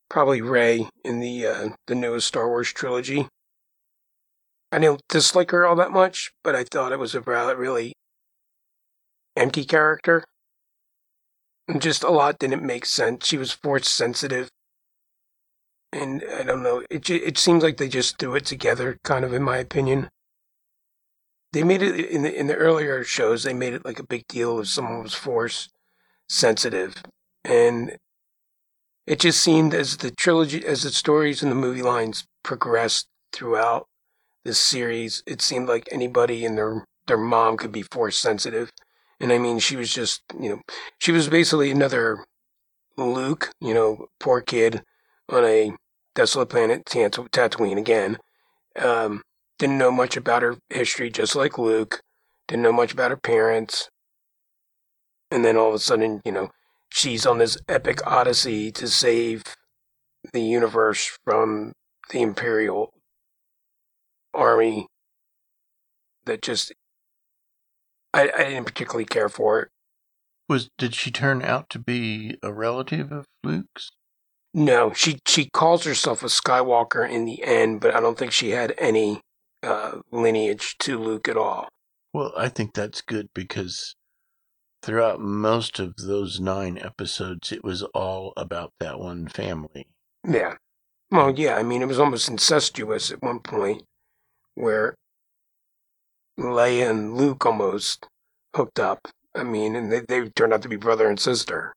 [0.08, 3.26] Probably Rey in the uh, the newest Star Wars trilogy.
[4.70, 7.94] I didn't dislike her all that much, but I thought it was a really
[9.36, 10.24] empty character.
[11.78, 13.26] Just a lot didn't make sense.
[13.26, 14.50] She was force sensitive
[15.94, 16.82] and I don't know.
[16.90, 20.08] It it seems like they just threw it together, kind of, in my opinion.
[21.52, 23.44] They made it in the in the earlier shows.
[23.44, 25.68] They made it like a big deal if someone was force
[26.28, 26.96] sensitive,
[27.44, 27.98] and
[29.06, 33.86] it just seemed as the trilogy, as the stories and the movie lines progressed throughout
[34.44, 38.70] this series, it seemed like anybody and their their mom could be force sensitive,
[39.24, 40.60] and I mean, she was just you know,
[40.98, 42.26] she was basically another
[42.98, 44.82] Luke, you know, poor kid
[45.30, 45.72] on a
[46.14, 48.18] desolate planet Tatooine again.
[48.78, 49.22] Um,
[49.58, 52.02] didn't know much about her history, just like Luke.
[52.48, 53.88] Didn't know much about her parents.
[55.30, 56.50] And then all of a sudden, you know,
[56.90, 59.42] she's on this epic odyssey to save
[60.34, 61.72] the universe from
[62.10, 62.92] the Imperial
[64.34, 64.86] army
[66.26, 66.74] that just
[68.14, 69.68] I, I didn't particularly care for it.
[70.48, 73.90] Was did she turn out to be a relative of Luke's?
[74.52, 78.50] No, she she calls herself a Skywalker in the end, but I don't think she
[78.50, 79.20] had any
[79.62, 81.68] uh, lineage to Luke at all.
[82.12, 83.96] Well, I think that's good because
[84.82, 89.88] throughout most of those nine episodes, it was all about that one family.
[90.28, 90.54] Yeah.
[91.10, 93.82] Well, yeah, I mean, it was almost incestuous at one point
[94.54, 94.94] where
[96.38, 98.06] Leia and Luke almost
[98.54, 99.08] hooked up.
[99.34, 101.74] I mean, and they, they turned out to be brother and sister.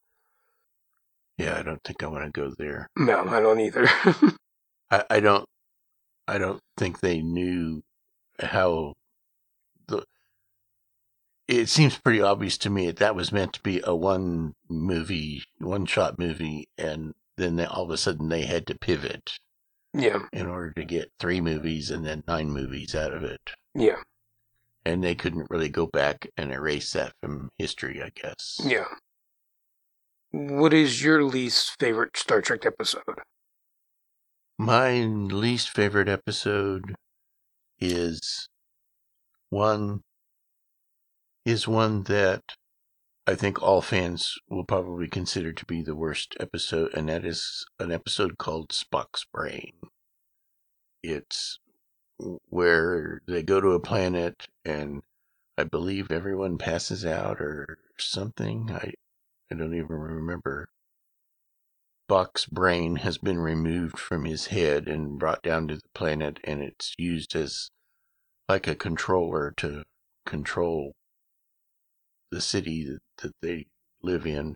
[1.37, 2.89] Yeah, I don't think I want to go there.
[2.97, 3.87] No, I don't either.
[4.91, 5.45] I, I don't.
[6.27, 7.83] I don't think they knew
[8.39, 8.95] how
[9.87, 10.03] the.
[11.47, 15.43] It seems pretty obvious to me that that was meant to be a one movie,
[15.59, 19.39] one shot movie, and then they, all of a sudden they had to pivot
[19.93, 23.51] yeah, in order to get three movies and then nine movies out of it.
[23.75, 23.97] yeah,
[24.87, 28.61] And they couldn't really go back and erase that from history, I guess.
[28.63, 28.85] yeah.
[30.31, 33.03] What is your least favorite Star Trek episode?
[34.57, 36.95] My least favorite episode
[37.79, 38.47] is
[39.49, 40.03] one
[41.45, 42.43] is one that
[43.27, 47.65] I think all fans will probably consider to be the worst episode, and that is
[47.77, 49.73] an episode called Spock's Brain.
[51.03, 51.59] It's
[52.49, 55.01] where they go to a planet and
[55.57, 58.71] I believe everyone passes out or something.
[58.71, 58.93] I
[59.51, 60.69] I don't even remember.
[62.09, 66.61] Spock's brain has been removed from his head and brought down to the planet, and
[66.61, 67.69] it's used as
[68.47, 69.83] like a controller to
[70.25, 70.93] control
[72.31, 73.67] the city that, that they
[74.01, 74.55] live in.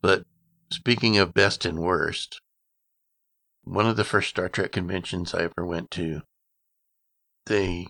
[0.00, 0.24] But
[0.70, 2.40] speaking of best and worst,
[3.64, 6.22] one of the first Star Trek conventions I ever went to,
[7.46, 7.88] they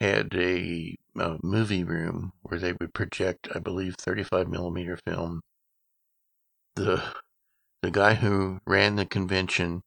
[0.00, 5.40] had a, a movie room where they would project, I believe, 35 millimeter film.
[6.76, 7.02] The
[7.82, 9.82] the guy who ran the convention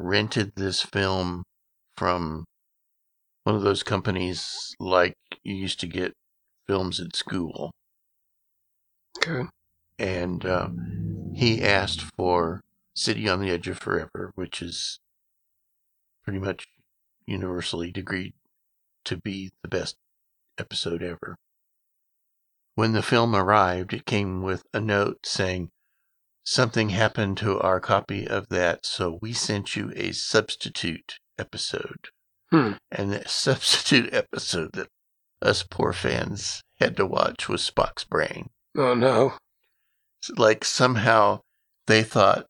[0.00, 1.44] rented this film
[1.96, 2.44] from
[3.42, 6.12] one of those companies like you used to get
[6.66, 7.72] films at school.
[9.18, 9.48] Okay.
[9.98, 10.68] And uh,
[11.34, 12.60] he asked for
[12.94, 15.00] City on the Edge of Forever, which is
[16.22, 16.66] pretty much
[17.26, 18.34] universally agreed
[19.04, 19.96] to be the best
[20.58, 21.36] episode ever.
[22.74, 25.70] When the film arrived, it came with a note saying,
[26.44, 32.08] Something happened to our copy of that, so we sent you a substitute episode.
[32.50, 32.72] Hmm.
[32.90, 34.88] And the substitute episode that
[35.40, 38.50] us poor fans had to watch was Spock's Brain.
[38.76, 39.34] Oh no.
[40.36, 41.40] Like somehow
[41.86, 42.46] they thought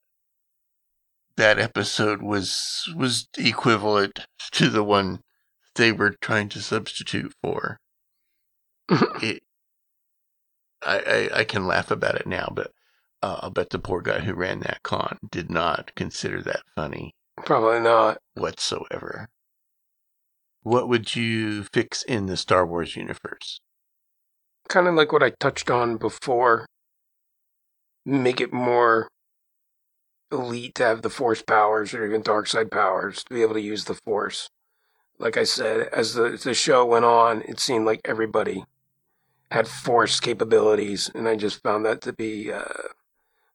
[1.37, 4.20] that episode was was equivalent
[4.53, 5.20] to the one
[5.75, 7.79] they were trying to substitute for.
[8.90, 9.42] it,
[10.83, 10.99] I,
[11.35, 12.73] I I can laugh about it now, but
[13.23, 17.14] uh, I'll bet the poor guy who ran that con did not consider that funny
[17.44, 18.18] Probably not.
[18.35, 19.29] whatsoever.
[20.62, 23.61] What would you fix in the Star Wars universe?
[24.68, 26.66] Kind of like what I touched on before.
[28.07, 29.09] Make it more
[30.35, 33.61] elite to have the Force powers or even dark side powers to be able to
[33.61, 34.51] use the Force.
[35.18, 38.64] Like I said, as the the show went on, it seemed like everybody
[39.51, 42.64] had Force capabilities, and I just found that to be uh,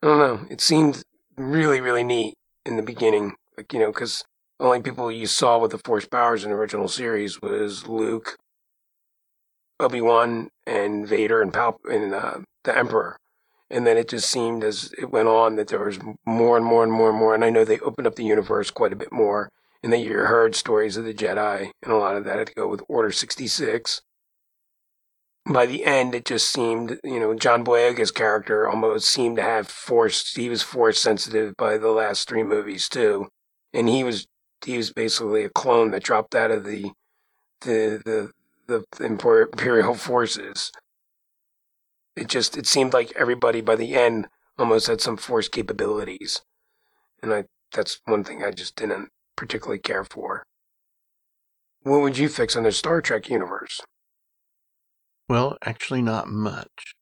[0.01, 0.47] I don't know.
[0.49, 1.03] It seemed
[1.35, 4.23] really really neat in the beginning, like you know, because
[4.57, 8.37] the only people you saw with the Force powers in the original series was Luke,
[9.79, 13.17] Obi Wan, and Vader, and Pal and uh, the Emperor.
[13.71, 16.83] And then it just seemed as it went on that there was more and more
[16.83, 17.35] and more and more.
[17.35, 19.51] And I know they opened up the universe quite a bit more,
[19.83, 22.53] and that you heard stories of the Jedi, and a lot of that had to
[22.53, 24.01] go with Order sixty six.
[25.45, 29.67] By the end, it just seemed, you know, John Boyega's character almost seemed to have
[29.67, 30.33] force.
[30.33, 33.29] He was force sensitive by the last three movies too,
[33.73, 34.27] and he was
[34.65, 36.91] he was basically a clone that dropped out of the
[37.61, 38.31] the the
[38.67, 40.71] the imperial forces.
[42.15, 46.41] It just it seemed like everybody by the end almost had some force capabilities,
[47.23, 50.43] and I that's one thing I just didn't particularly care for.
[51.83, 53.81] What would you fix in the Star Trek universe?
[55.29, 56.95] Well, actually, not much.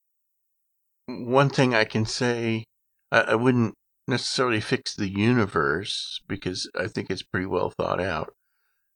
[1.08, 2.66] One thing I can say,
[3.12, 3.74] I, I wouldn't
[4.08, 8.34] necessarily fix the universe because I think it's pretty well thought out.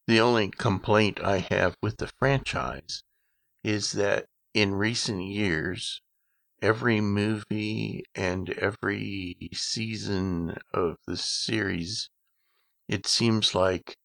[0.07, 3.03] The only complaint I have with the franchise
[3.63, 6.01] is that in recent years,
[6.61, 12.09] every movie and every season of the series,
[12.87, 13.95] it seems like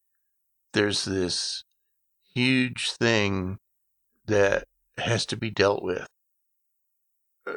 [0.73, 1.65] there's this
[2.35, 3.59] huge thing
[4.27, 4.65] that
[4.99, 6.07] has to be dealt with.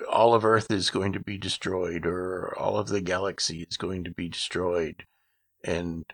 [0.10, 4.04] all of Earth is going to be destroyed or all of the galaxy is going
[4.04, 5.06] to be destroyed.
[5.64, 6.06] And,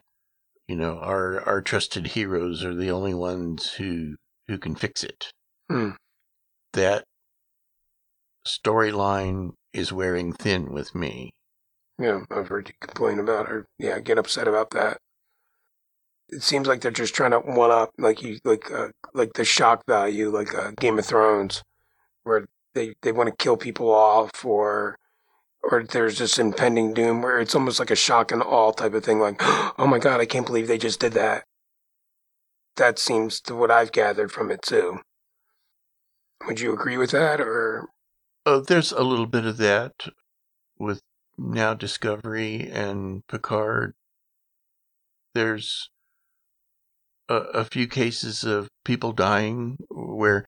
[0.67, 4.15] you know, our, our trusted heroes are the only ones who,
[4.47, 5.31] who can fix it.
[5.69, 5.91] Hmm.
[6.75, 7.05] That
[8.45, 11.31] storyline is wearing thin with me.
[11.97, 14.97] Yeah, I've heard you complain about or yeah, get upset about that.
[16.27, 19.45] It seems like they're just trying to one up, like you, like, uh, like the
[19.45, 21.63] shock value, like uh, Game of Thrones,
[22.23, 24.97] where they they want to kill people off, or
[25.63, 29.05] or there's this impending doom where it's almost like a shock and awe type of
[29.05, 29.37] thing, like,
[29.79, 31.45] oh my god, I can't believe they just did that.
[32.75, 34.99] That seems to what I've gathered from it too.
[36.47, 37.89] Would you agree with that, or?
[38.45, 39.93] Uh, there's a little bit of that
[40.77, 41.01] with
[41.37, 43.93] now Discovery and Picard.
[45.33, 45.89] There's
[47.27, 50.45] a, a few cases of people dying where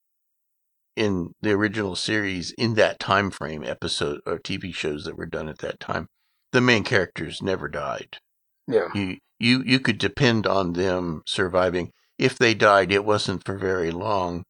[0.95, 5.47] in the original series in that time frame episode or TV shows that were done
[5.47, 6.07] at that time
[6.51, 8.17] the main characters never died.
[8.67, 11.91] Yeah, you you you could depend on them surviving.
[12.17, 14.43] If they died it wasn't for very long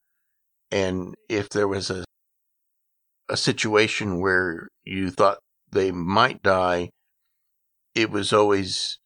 [0.72, 2.04] and if there was a
[3.30, 5.40] a situation where you thought
[5.72, 6.90] they might die
[7.94, 9.00] it was always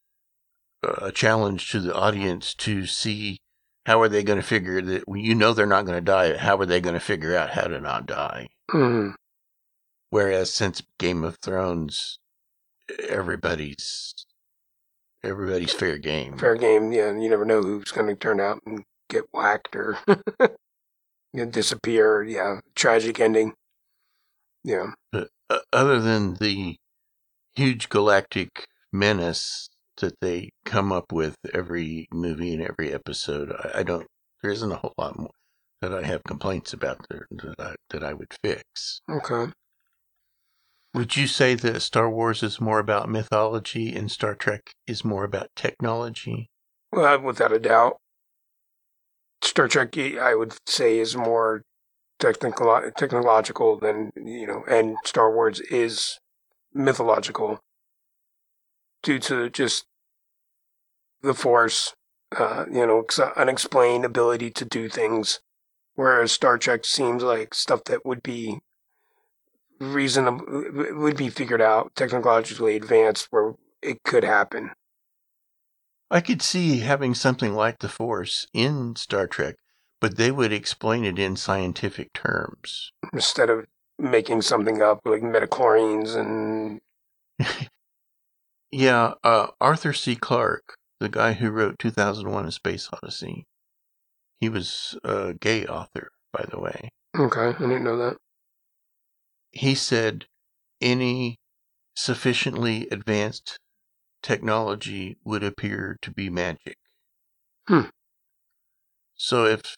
[0.83, 3.37] a challenge to the audience to see
[3.85, 6.57] how are they going to figure that you know they're not going to die how
[6.57, 9.15] are they going to figure out how to not die Mhm.
[10.09, 12.19] whereas since game of thrones
[13.09, 14.13] everybody's
[15.23, 16.91] everybody's fair game fair game.
[16.91, 19.97] Yeah, you never know who's going to turn out and get whacked or
[21.33, 22.23] you know, disappear.
[22.23, 23.53] Yeah, tragic ending.
[24.63, 26.77] Yeah, But uh, other than the
[27.55, 33.83] huge galactic menace that they come up with every movie and every episode, I, I
[33.83, 34.07] don't.
[34.41, 35.31] There isn't a whole lot more
[35.81, 39.01] that I have complaints about there that I, that I would fix.
[39.09, 39.51] okay.
[40.93, 45.23] Would you say that Star Wars is more about mythology and Star Trek is more
[45.23, 46.49] about technology?
[46.91, 47.97] Well, without a doubt,
[49.43, 51.63] Star Trek, I would say, is more
[52.19, 56.19] technological than you know, and Star Wars is
[56.73, 57.59] mythological
[59.03, 59.85] due to just
[61.21, 61.93] the Force,
[62.37, 65.39] uh, you know, unexplained ability to do things,
[65.95, 68.59] whereas Star Trek seems like stuff that would be
[69.79, 70.45] reasonable,
[70.93, 74.71] would be figured out, technologically advanced, where it could happen.
[76.11, 79.55] I could see having something like the Force in Star Trek,
[80.01, 82.91] but they would explain it in scientific terms.
[83.13, 83.65] instead of
[83.97, 86.81] making something up like midi-chlorians and
[88.71, 90.15] Yeah, uh, Arthur C.
[90.15, 93.45] Clarke, the guy who wrote 2001 A Space Odyssey,
[94.39, 96.89] he was a gay author, by the way.
[97.17, 98.17] okay, I didn't know that.
[99.51, 100.25] He said
[100.81, 101.37] any
[101.95, 103.59] sufficiently advanced
[104.21, 106.77] technology would appear to be magic.
[107.67, 107.89] Hmm.
[109.15, 109.75] So if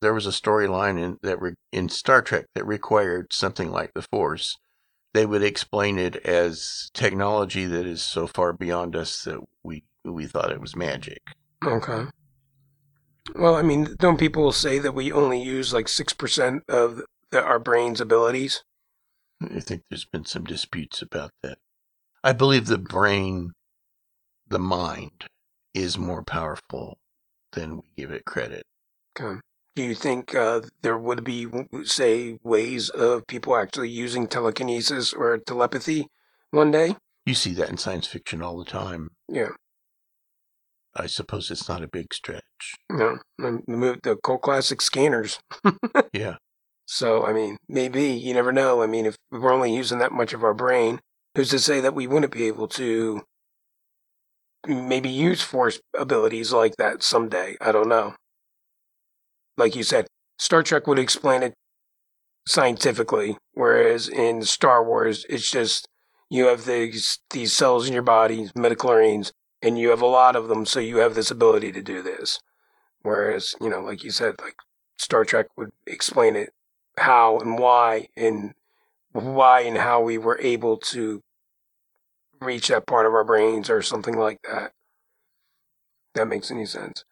[0.00, 4.02] there was a storyline in that re- in Star Trek that required something like the
[4.02, 4.58] Force,
[5.14, 10.26] they would explain it as technology that is so far beyond us that we we
[10.26, 11.22] thought it was magic.
[11.64, 12.04] Okay.
[13.34, 17.00] Well, I mean, don't people say that we only use like six percent of
[17.30, 18.62] the, our brain's abilities?
[19.42, 21.58] I think there's been some disputes about that.
[22.24, 23.52] I believe the brain,
[24.48, 25.26] the mind,
[25.74, 26.96] is more powerful
[27.52, 28.64] than we give it credit.
[29.20, 29.38] Okay.
[29.76, 31.46] Do you think uh, there would be,
[31.82, 36.06] say, ways of people actually using telekinesis or telepathy
[36.50, 36.96] one day?
[37.26, 39.10] You see that in science fiction all the time.
[39.28, 39.50] Yeah.
[40.96, 42.74] I suppose it's not a big stretch.
[42.88, 45.38] Know, the, the cult classic scanners.
[46.14, 46.36] Yeah.
[46.86, 48.82] So, I mean, maybe, you never know.
[48.82, 51.00] I mean, if we're only using that much of our brain,
[51.34, 53.22] who's to say that we wouldn't be able to
[54.66, 57.56] maybe use force abilities like that someday?
[57.60, 58.14] I don't know.
[59.56, 60.06] Like you said,
[60.38, 61.54] Star Trek would explain it
[62.46, 65.88] scientifically, whereas in Star Wars, it's just
[66.28, 69.32] you have these these cells in your body, midi-chlorians,
[69.62, 72.40] and you have a lot of them, so you have this ability to do this.
[73.02, 74.56] Whereas, you know, like you said, like
[74.98, 76.52] Star Trek would explain it
[76.98, 78.54] how and why and
[79.14, 81.20] why and how we were able to
[82.40, 84.72] reach that part of our brains or something like that.
[86.14, 87.04] That makes any sense.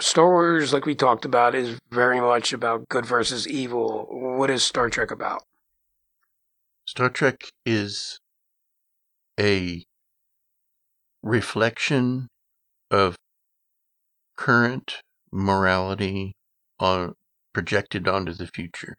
[0.00, 4.08] Star Wars, like we talked about, is very much about good versus evil.
[4.10, 5.44] What is Star Trek about?
[6.86, 8.18] Star Trek is
[9.38, 9.84] a
[11.22, 12.28] reflection
[12.90, 13.16] of
[14.36, 15.00] current
[15.30, 16.34] morality
[16.80, 17.14] on
[17.52, 18.96] projected onto the future.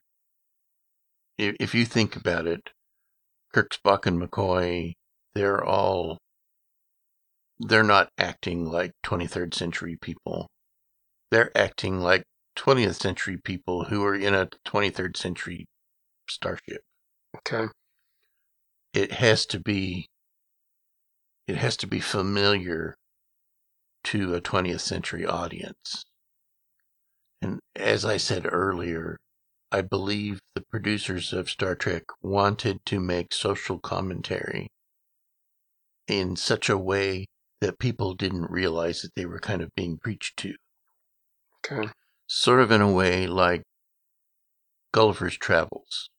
[1.37, 2.69] If, if you think about it,
[3.53, 4.93] Kirk, Spock, and McCoy,
[5.33, 6.17] they're all
[7.59, 10.47] they're not acting like 23rd century people.
[11.31, 12.23] They're acting like
[12.57, 15.65] 20th century people who are in a 23rd century
[16.29, 16.81] starship.
[17.37, 17.67] Okay.
[18.93, 20.07] It has to be
[21.47, 22.95] it has to be familiar
[24.05, 26.05] to a 20th century audience.
[27.41, 29.17] And as I said earlier,
[29.75, 34.69] I believe the producers of Star Trek wanted to make social commentary
[36.07, 37.25] in such a way
[37.59, 40.55] that people didn't realize that they were kind of being preached to.
[41.57, 41.89] Okay.
[42.25, 43.63] Sort of in a way like
[44.93, 46.09] Gulliver's Travels,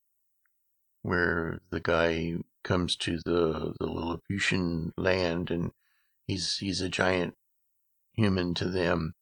[1.01, 5.71] where the guy comes to the, the Lilliputian land and
[6.27, 7.33] he's he's a giant
[8.13, 9.15] human to them.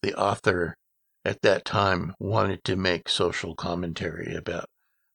[0.00, 0.78] The author
[1.24, 4.66] at that time wanted to make social commentary about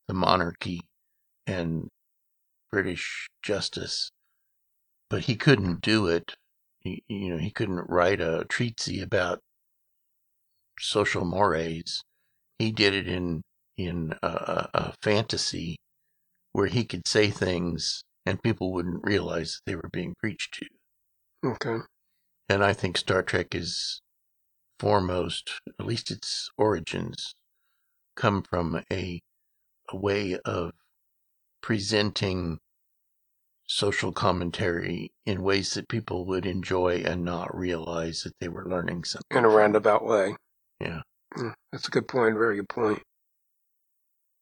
[0.08, 0.82] the monarchy
[1.46, 1.88] and
[2.72, 4.12] British justice
[5.10, 6.36] but he couldn't do it.
[6.80, 9.40] He, you know, he couldn't write a treatise about
[10.80, 12.02] social mores.
[12.58, 13.42] He did it in
[13.78, 15.78] in a, a fantasy
[16.52, 21.50] where he could say things and people wouldn't realize that they were being preached to.
[21.50, 21.78] Okay.
[22.50, 24.02] And I think Star Trek is
[24.80, 27.36] foremost, at least its origins,
[28.16, 29.22] come from a,
[29.90, 30.72] a way of
[31.62, 32.60] presenting
[33.68, 39.04] social commentary in ways that people would enjoy and not realize that they were learning
[39.04, 39.38] something.
[39.38, 40.36] In a roundabout way.
[40.82, 41.02] Yeah.
[41.38, 42.36] Mm, That's a good point.
[42.36, 43.04] Very good point.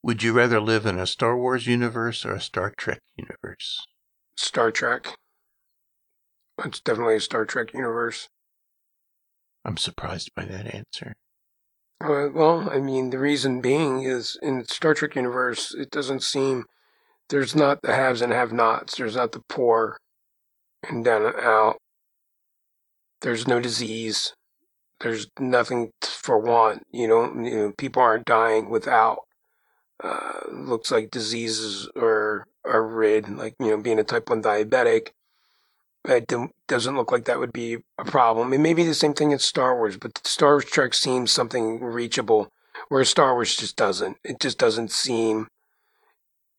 [0.03, 3.85] Would you rather live in a Star Wars universe or a Star Trek universe?
[4.37, 5.17] Star Trek.
[6.63, 8.29] It's definitely a Star Trek universe.
[9.67, 11.15] I'm surprised by that answer.
[11.99, 16.65] Uh, well, I mean, the reason being is in Star Trek universe, it doesn't seem
[17.29, 18.95] there's not the haves and have-nots.
[18.95, 19.97] There's not the poor
[20.87, 21.77] and down and out.
[23.21, 24.33] There's no disease.
[25.01, 26.83] There's nothing for want.
[26.91, 29.19] You know, you know people aren't dying without.
[30.01, 35.09] Uh, looks like diseases are are rid, like you know, being a type one diabetic.
[36.07, 36.33] It
[36.67, 38.53] doesn't look like that would be a problem.
[38.53, 41.81] It may be the same thing in Star Wars, but Star Wars Trek seems something
[41.81, 42.51] reachable,
[42.87, 44.17] whereas Star Wars just doesn't.
[44.23, 45.47] It just doesn't seem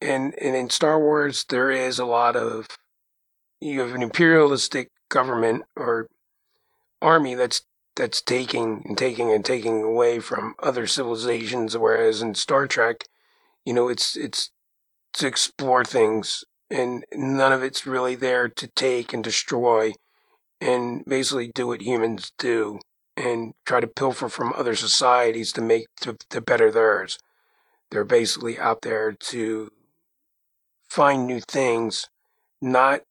[0.00, 2.66] and and in Star Wars there is a lot of
[3.60, 6.08] you have an imperialistic government or
[7.02, 7.62] army that's
[7.96, 13.04] that's taking and taking and taking away from other civilizations whereas in Star Trek
[13.64, 14.50] you know it's it's
[15.14, 19.92] to explore things and none of it's really there to take and destroy
[20.60, 22.78] and basically do what humans do
[23.16, 27.18] and try to pilfer from other societies to make to, to better theirs
[27.90, 29.72] they're basically out there to
[30.88, 32.08] find new things,
[32.60, 33.02] not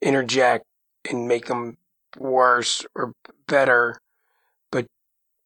[0.00, 0.64] interject
[1.10, 1.76] and make them
[2.16, 3.12] worse or
[3.46, 3.98] better,
[4.70, 4.86] but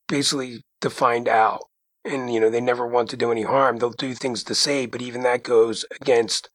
[0.06, 1.64] basically to find out.
[2.04, 3.78] And, you know, they never want to do any harm.
[3.78, 6.48] They'll do things to save, but even that goes against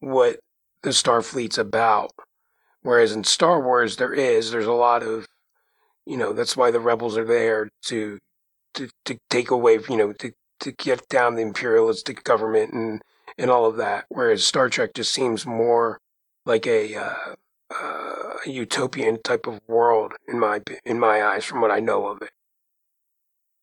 [0.00, 0.40] what
[0.82, 2.12] the Starfleet's about.
[2.82, 5.26] Whereas in Star Wars, there is, there's a lot of,
[6.04, 8.18] you know, that's why the rebels are there to,
[8.74, 13.02] to, to take away, you know, to, to get down the imperialistic government and,
[13.36, 14.04] and all of that.
[14.08, 16.00] Whereas Star Trek just seems more
[16.44, 17.34] like a, uh,
[17.74, 18.16] uh,
[18.46, 22.30] utopian type of world in my in my eyes, from what I know of it.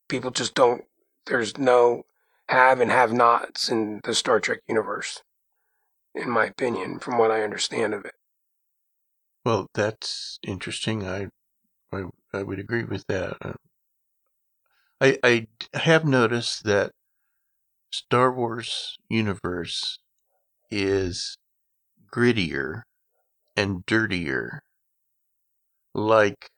[0.09, 0.83] People just don't.
[1.25, 2.03] There's no
[2.49, 5.21] have and have nots in the Star Trek universe,
[6.15, 8.15] in my opinion, from what I understand of it.
[9.45, 11.07] Well, that's interesting.
[11.07, 11.29] I
[11.91, 13.37] I, I would agree with that.
[13.41, 13.53] Uh,
[14.99, 15.47] I I
[15.77, 16.93] have noticed that
[17.91, 19.99] Star Wars universe
[20.71, 21.37] is
[22.11, 22.83] grittier
[23.55, 24.63] and dirtier.
[25.95, 26.51] Like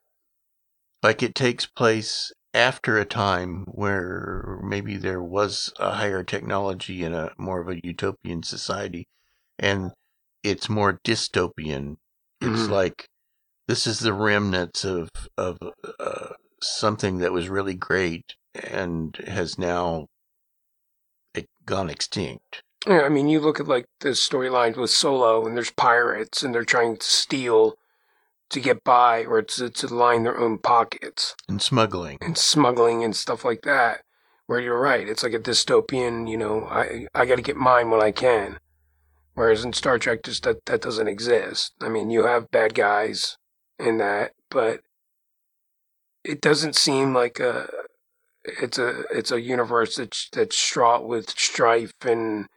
[1.03, 7.13] like it takes place after a time where maybe there was a higher technology and
[7.15, 9.07] a more of a utopian society
[9.59, 9.91] and
[10.43, 11.97] it's more dystopian.
[12.41, 12.69] It's Mhm.
[12.69, 13.07] like
[13.67, 15.57] this is the remnants of of
[15.99, 20.07] uh, something that was really great and has now
[21.65, 22.61] gone extinct.
[22.87, 26.53] Yeah, I mean, you look at like the storylines with Solo, and there's pirates, and
[26.53, 27.73] they're trying to steal
[28.51, 31.35] to get by or to, to line their own pockets.
[31.49, 32.19] And smuggling.
[32.21, 34.01] and smuggling and stuff like that.
[34.45, 36.29] Where you're right, it's like a dystopian.
[36.29, 38.59] You know, I I got to get mine when I can.
[39.35, 41.73] Whereas in Star Trek, just that that doesn't exist.
[41.81, 43.37] I mean, you have bad guys
[43.77, 44.81] in that, but
[46.23, 47.69] it doesn't seem like a
[48.45, 52.47] it's a it's a universe that's that's fraught with strife and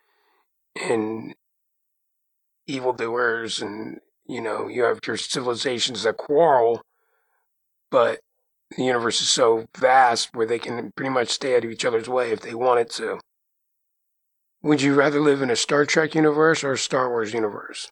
[0.80, 1.34] and
[2.66, 6.82] evildoers and you know you have your civilizations that quarrel
[7.90, 8.20] but
[8.76, 12.08] the universe is so vast where they can pretty much stay out of each other's
[12.08, 13.18] way if they wanted to
[14.62, 17.90] would you rather live in a star trek universe or a star wars universe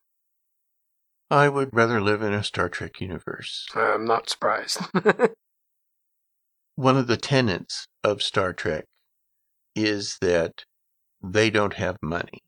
[1.29, 3.67] I would rather live in a Star Trek universe.
[3.75, 4.79] i'm not surprised
[6.77, 8.85] One of the tenets of Star Trek
[9.75, 10.65] is that
[11.23, 12.43] they don't have money.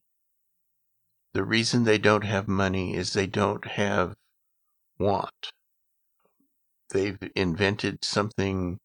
[1.33, 4.17] The reason they don't have money is they don't have
[4.99, 5.53] want.
[6.91, 8.79] They've invented something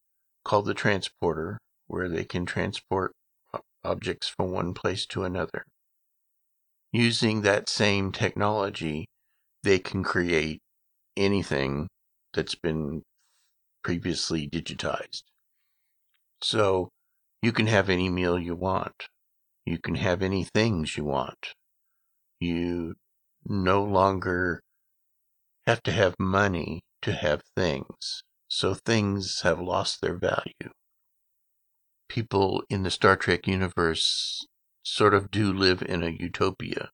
[0.45, 3.11] called the transporter where they can transport
[3.84, 5.65] objects from one place to another.
[6.91, 9.07] Using that same technology,
[9.63, 10.61] they can create
[11.17, 11.88] anything
[12.34, 13.03] that's been
[13.84, 15.23] previously digitized.
[16.41, 16.89] So
[17.41, 19.07] you can have any meal you want.
[19.65, 21.53] You can have any things you want.
[22.39, 22.95] You
[23.45, 24.61] no longer
[25.65, 28.23] have to have money to have things.
[28.47, 30.71] So things have lost their value.
[32.10, 34.45] People in the Star Trek universe
[34.84, 36.89] sort of do live in a utopia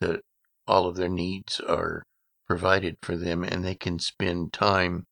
[0.00, 0.20] that
[0.66, 2.04] all of their needs are
[2.46, 5.06] provided for them and they can spend time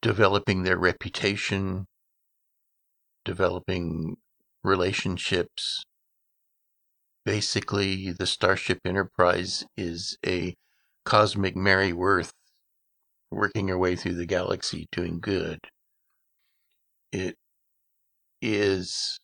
[0.00, 1.86] developing their reputation,
[3.24, 4.16] developing
[4.64, 5.84] relationships.
[7.24, 10.54] Basically, the Starship Enterprise is a
[11.04, 12.32] cosmic Mary Worth
[13.30, 15.58] working her way through the galaxy doing good.
[17.12, 17.36] It
[18.40, 19.20] is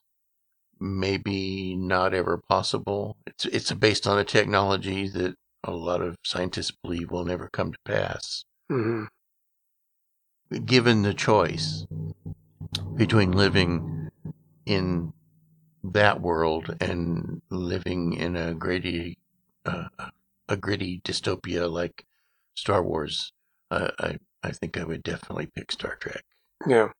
[0.80, 3.16] maybe not ever possible.
[3.26, 7.72] It's it's based on a technology that a lot of scientists believe will never come
[7.72, 8.44] to pass.
[8.68, 9.04] hmm
[10.64, 11.86] Given the choice
[12.96, 14.10] between living
[14.66, 15.12] in
[15.84, 19.18] that world and living in a gritty,
[19.66, 19.88] uh,
[20.48, 22.06] a gritty dystopia like
[22.56, 23.32] Star Wars,
[23.70, 26.24] uh, I I think I would definitely pick Star Trek.
[26.66, 26.90] Yeah.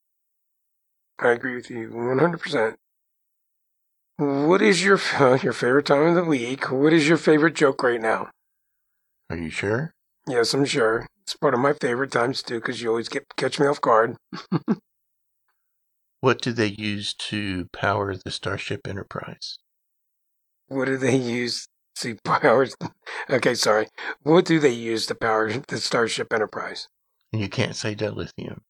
[1.19, 2.77] I agree with you 100%.
[4.17, 5.01] What is your
[5.43, 6.71] your favorite time of the week?
[6.71, 8.31] What is your favorite joke right now?
[9.29, 9.95] Are you sure?
[10.29, 11.07] Yes, I'm sure.
[11.23, 14.17] It's part of my favorite times too because you always get catch me off guard.
[16.25, 19.59] What do they use to power the Starship Enterprise?
[20.69, 22.67] What do they use to power?
[23.29, 23.89] Okay, sorry.
[24.23, 26.89] What do they use to power the Starship Enterprise?
[27.31, 28.61] And you can't say dilithium.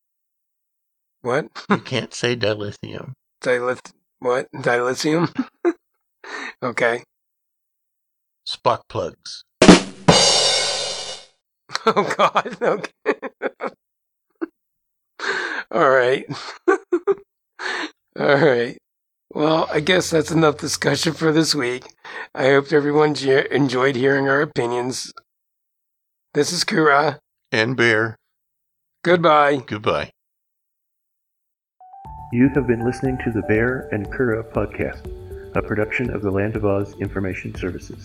[1.25, 1.47] What?
[1.71, 3.15] You can't say dilithium.
[3.43, 3.93] Dilith?
[4.19, 4.47] What?
[4.53, 5.33] Dilithium?
[6.63, 7.03] okay.
[8.45, 9.45] Spark plugs.
[11.87, 12.57] Oh God.
[12.63, 12.91] Okay.
[15.71, 16.25] All right.
[18.19, 18.79] All right.
[19.35, 21.85] Well, I guess that's enough discussion for this week.
[22.35, 25.13] I hope everyone je- enjoyed hearing our opinions.
[26.33, 27.19] This is Curadh.
[27.53, 28.15] And Baehr.
[29.03, 29.57] Goodbye.
[29.67, 30.14] Goodbye.
[32.33, 35.07] You have been listening to the Baehr and Curadh podcast,
[35.55, 38.05] a production of the Land of Oz Information Services.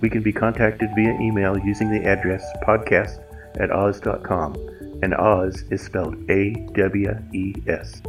[0.00, 3.22] We can be contacted via email using the address podcast
[3.58, 4.54] at oz.com,
[5.02, 8.02] and Oz is spelled A W E S.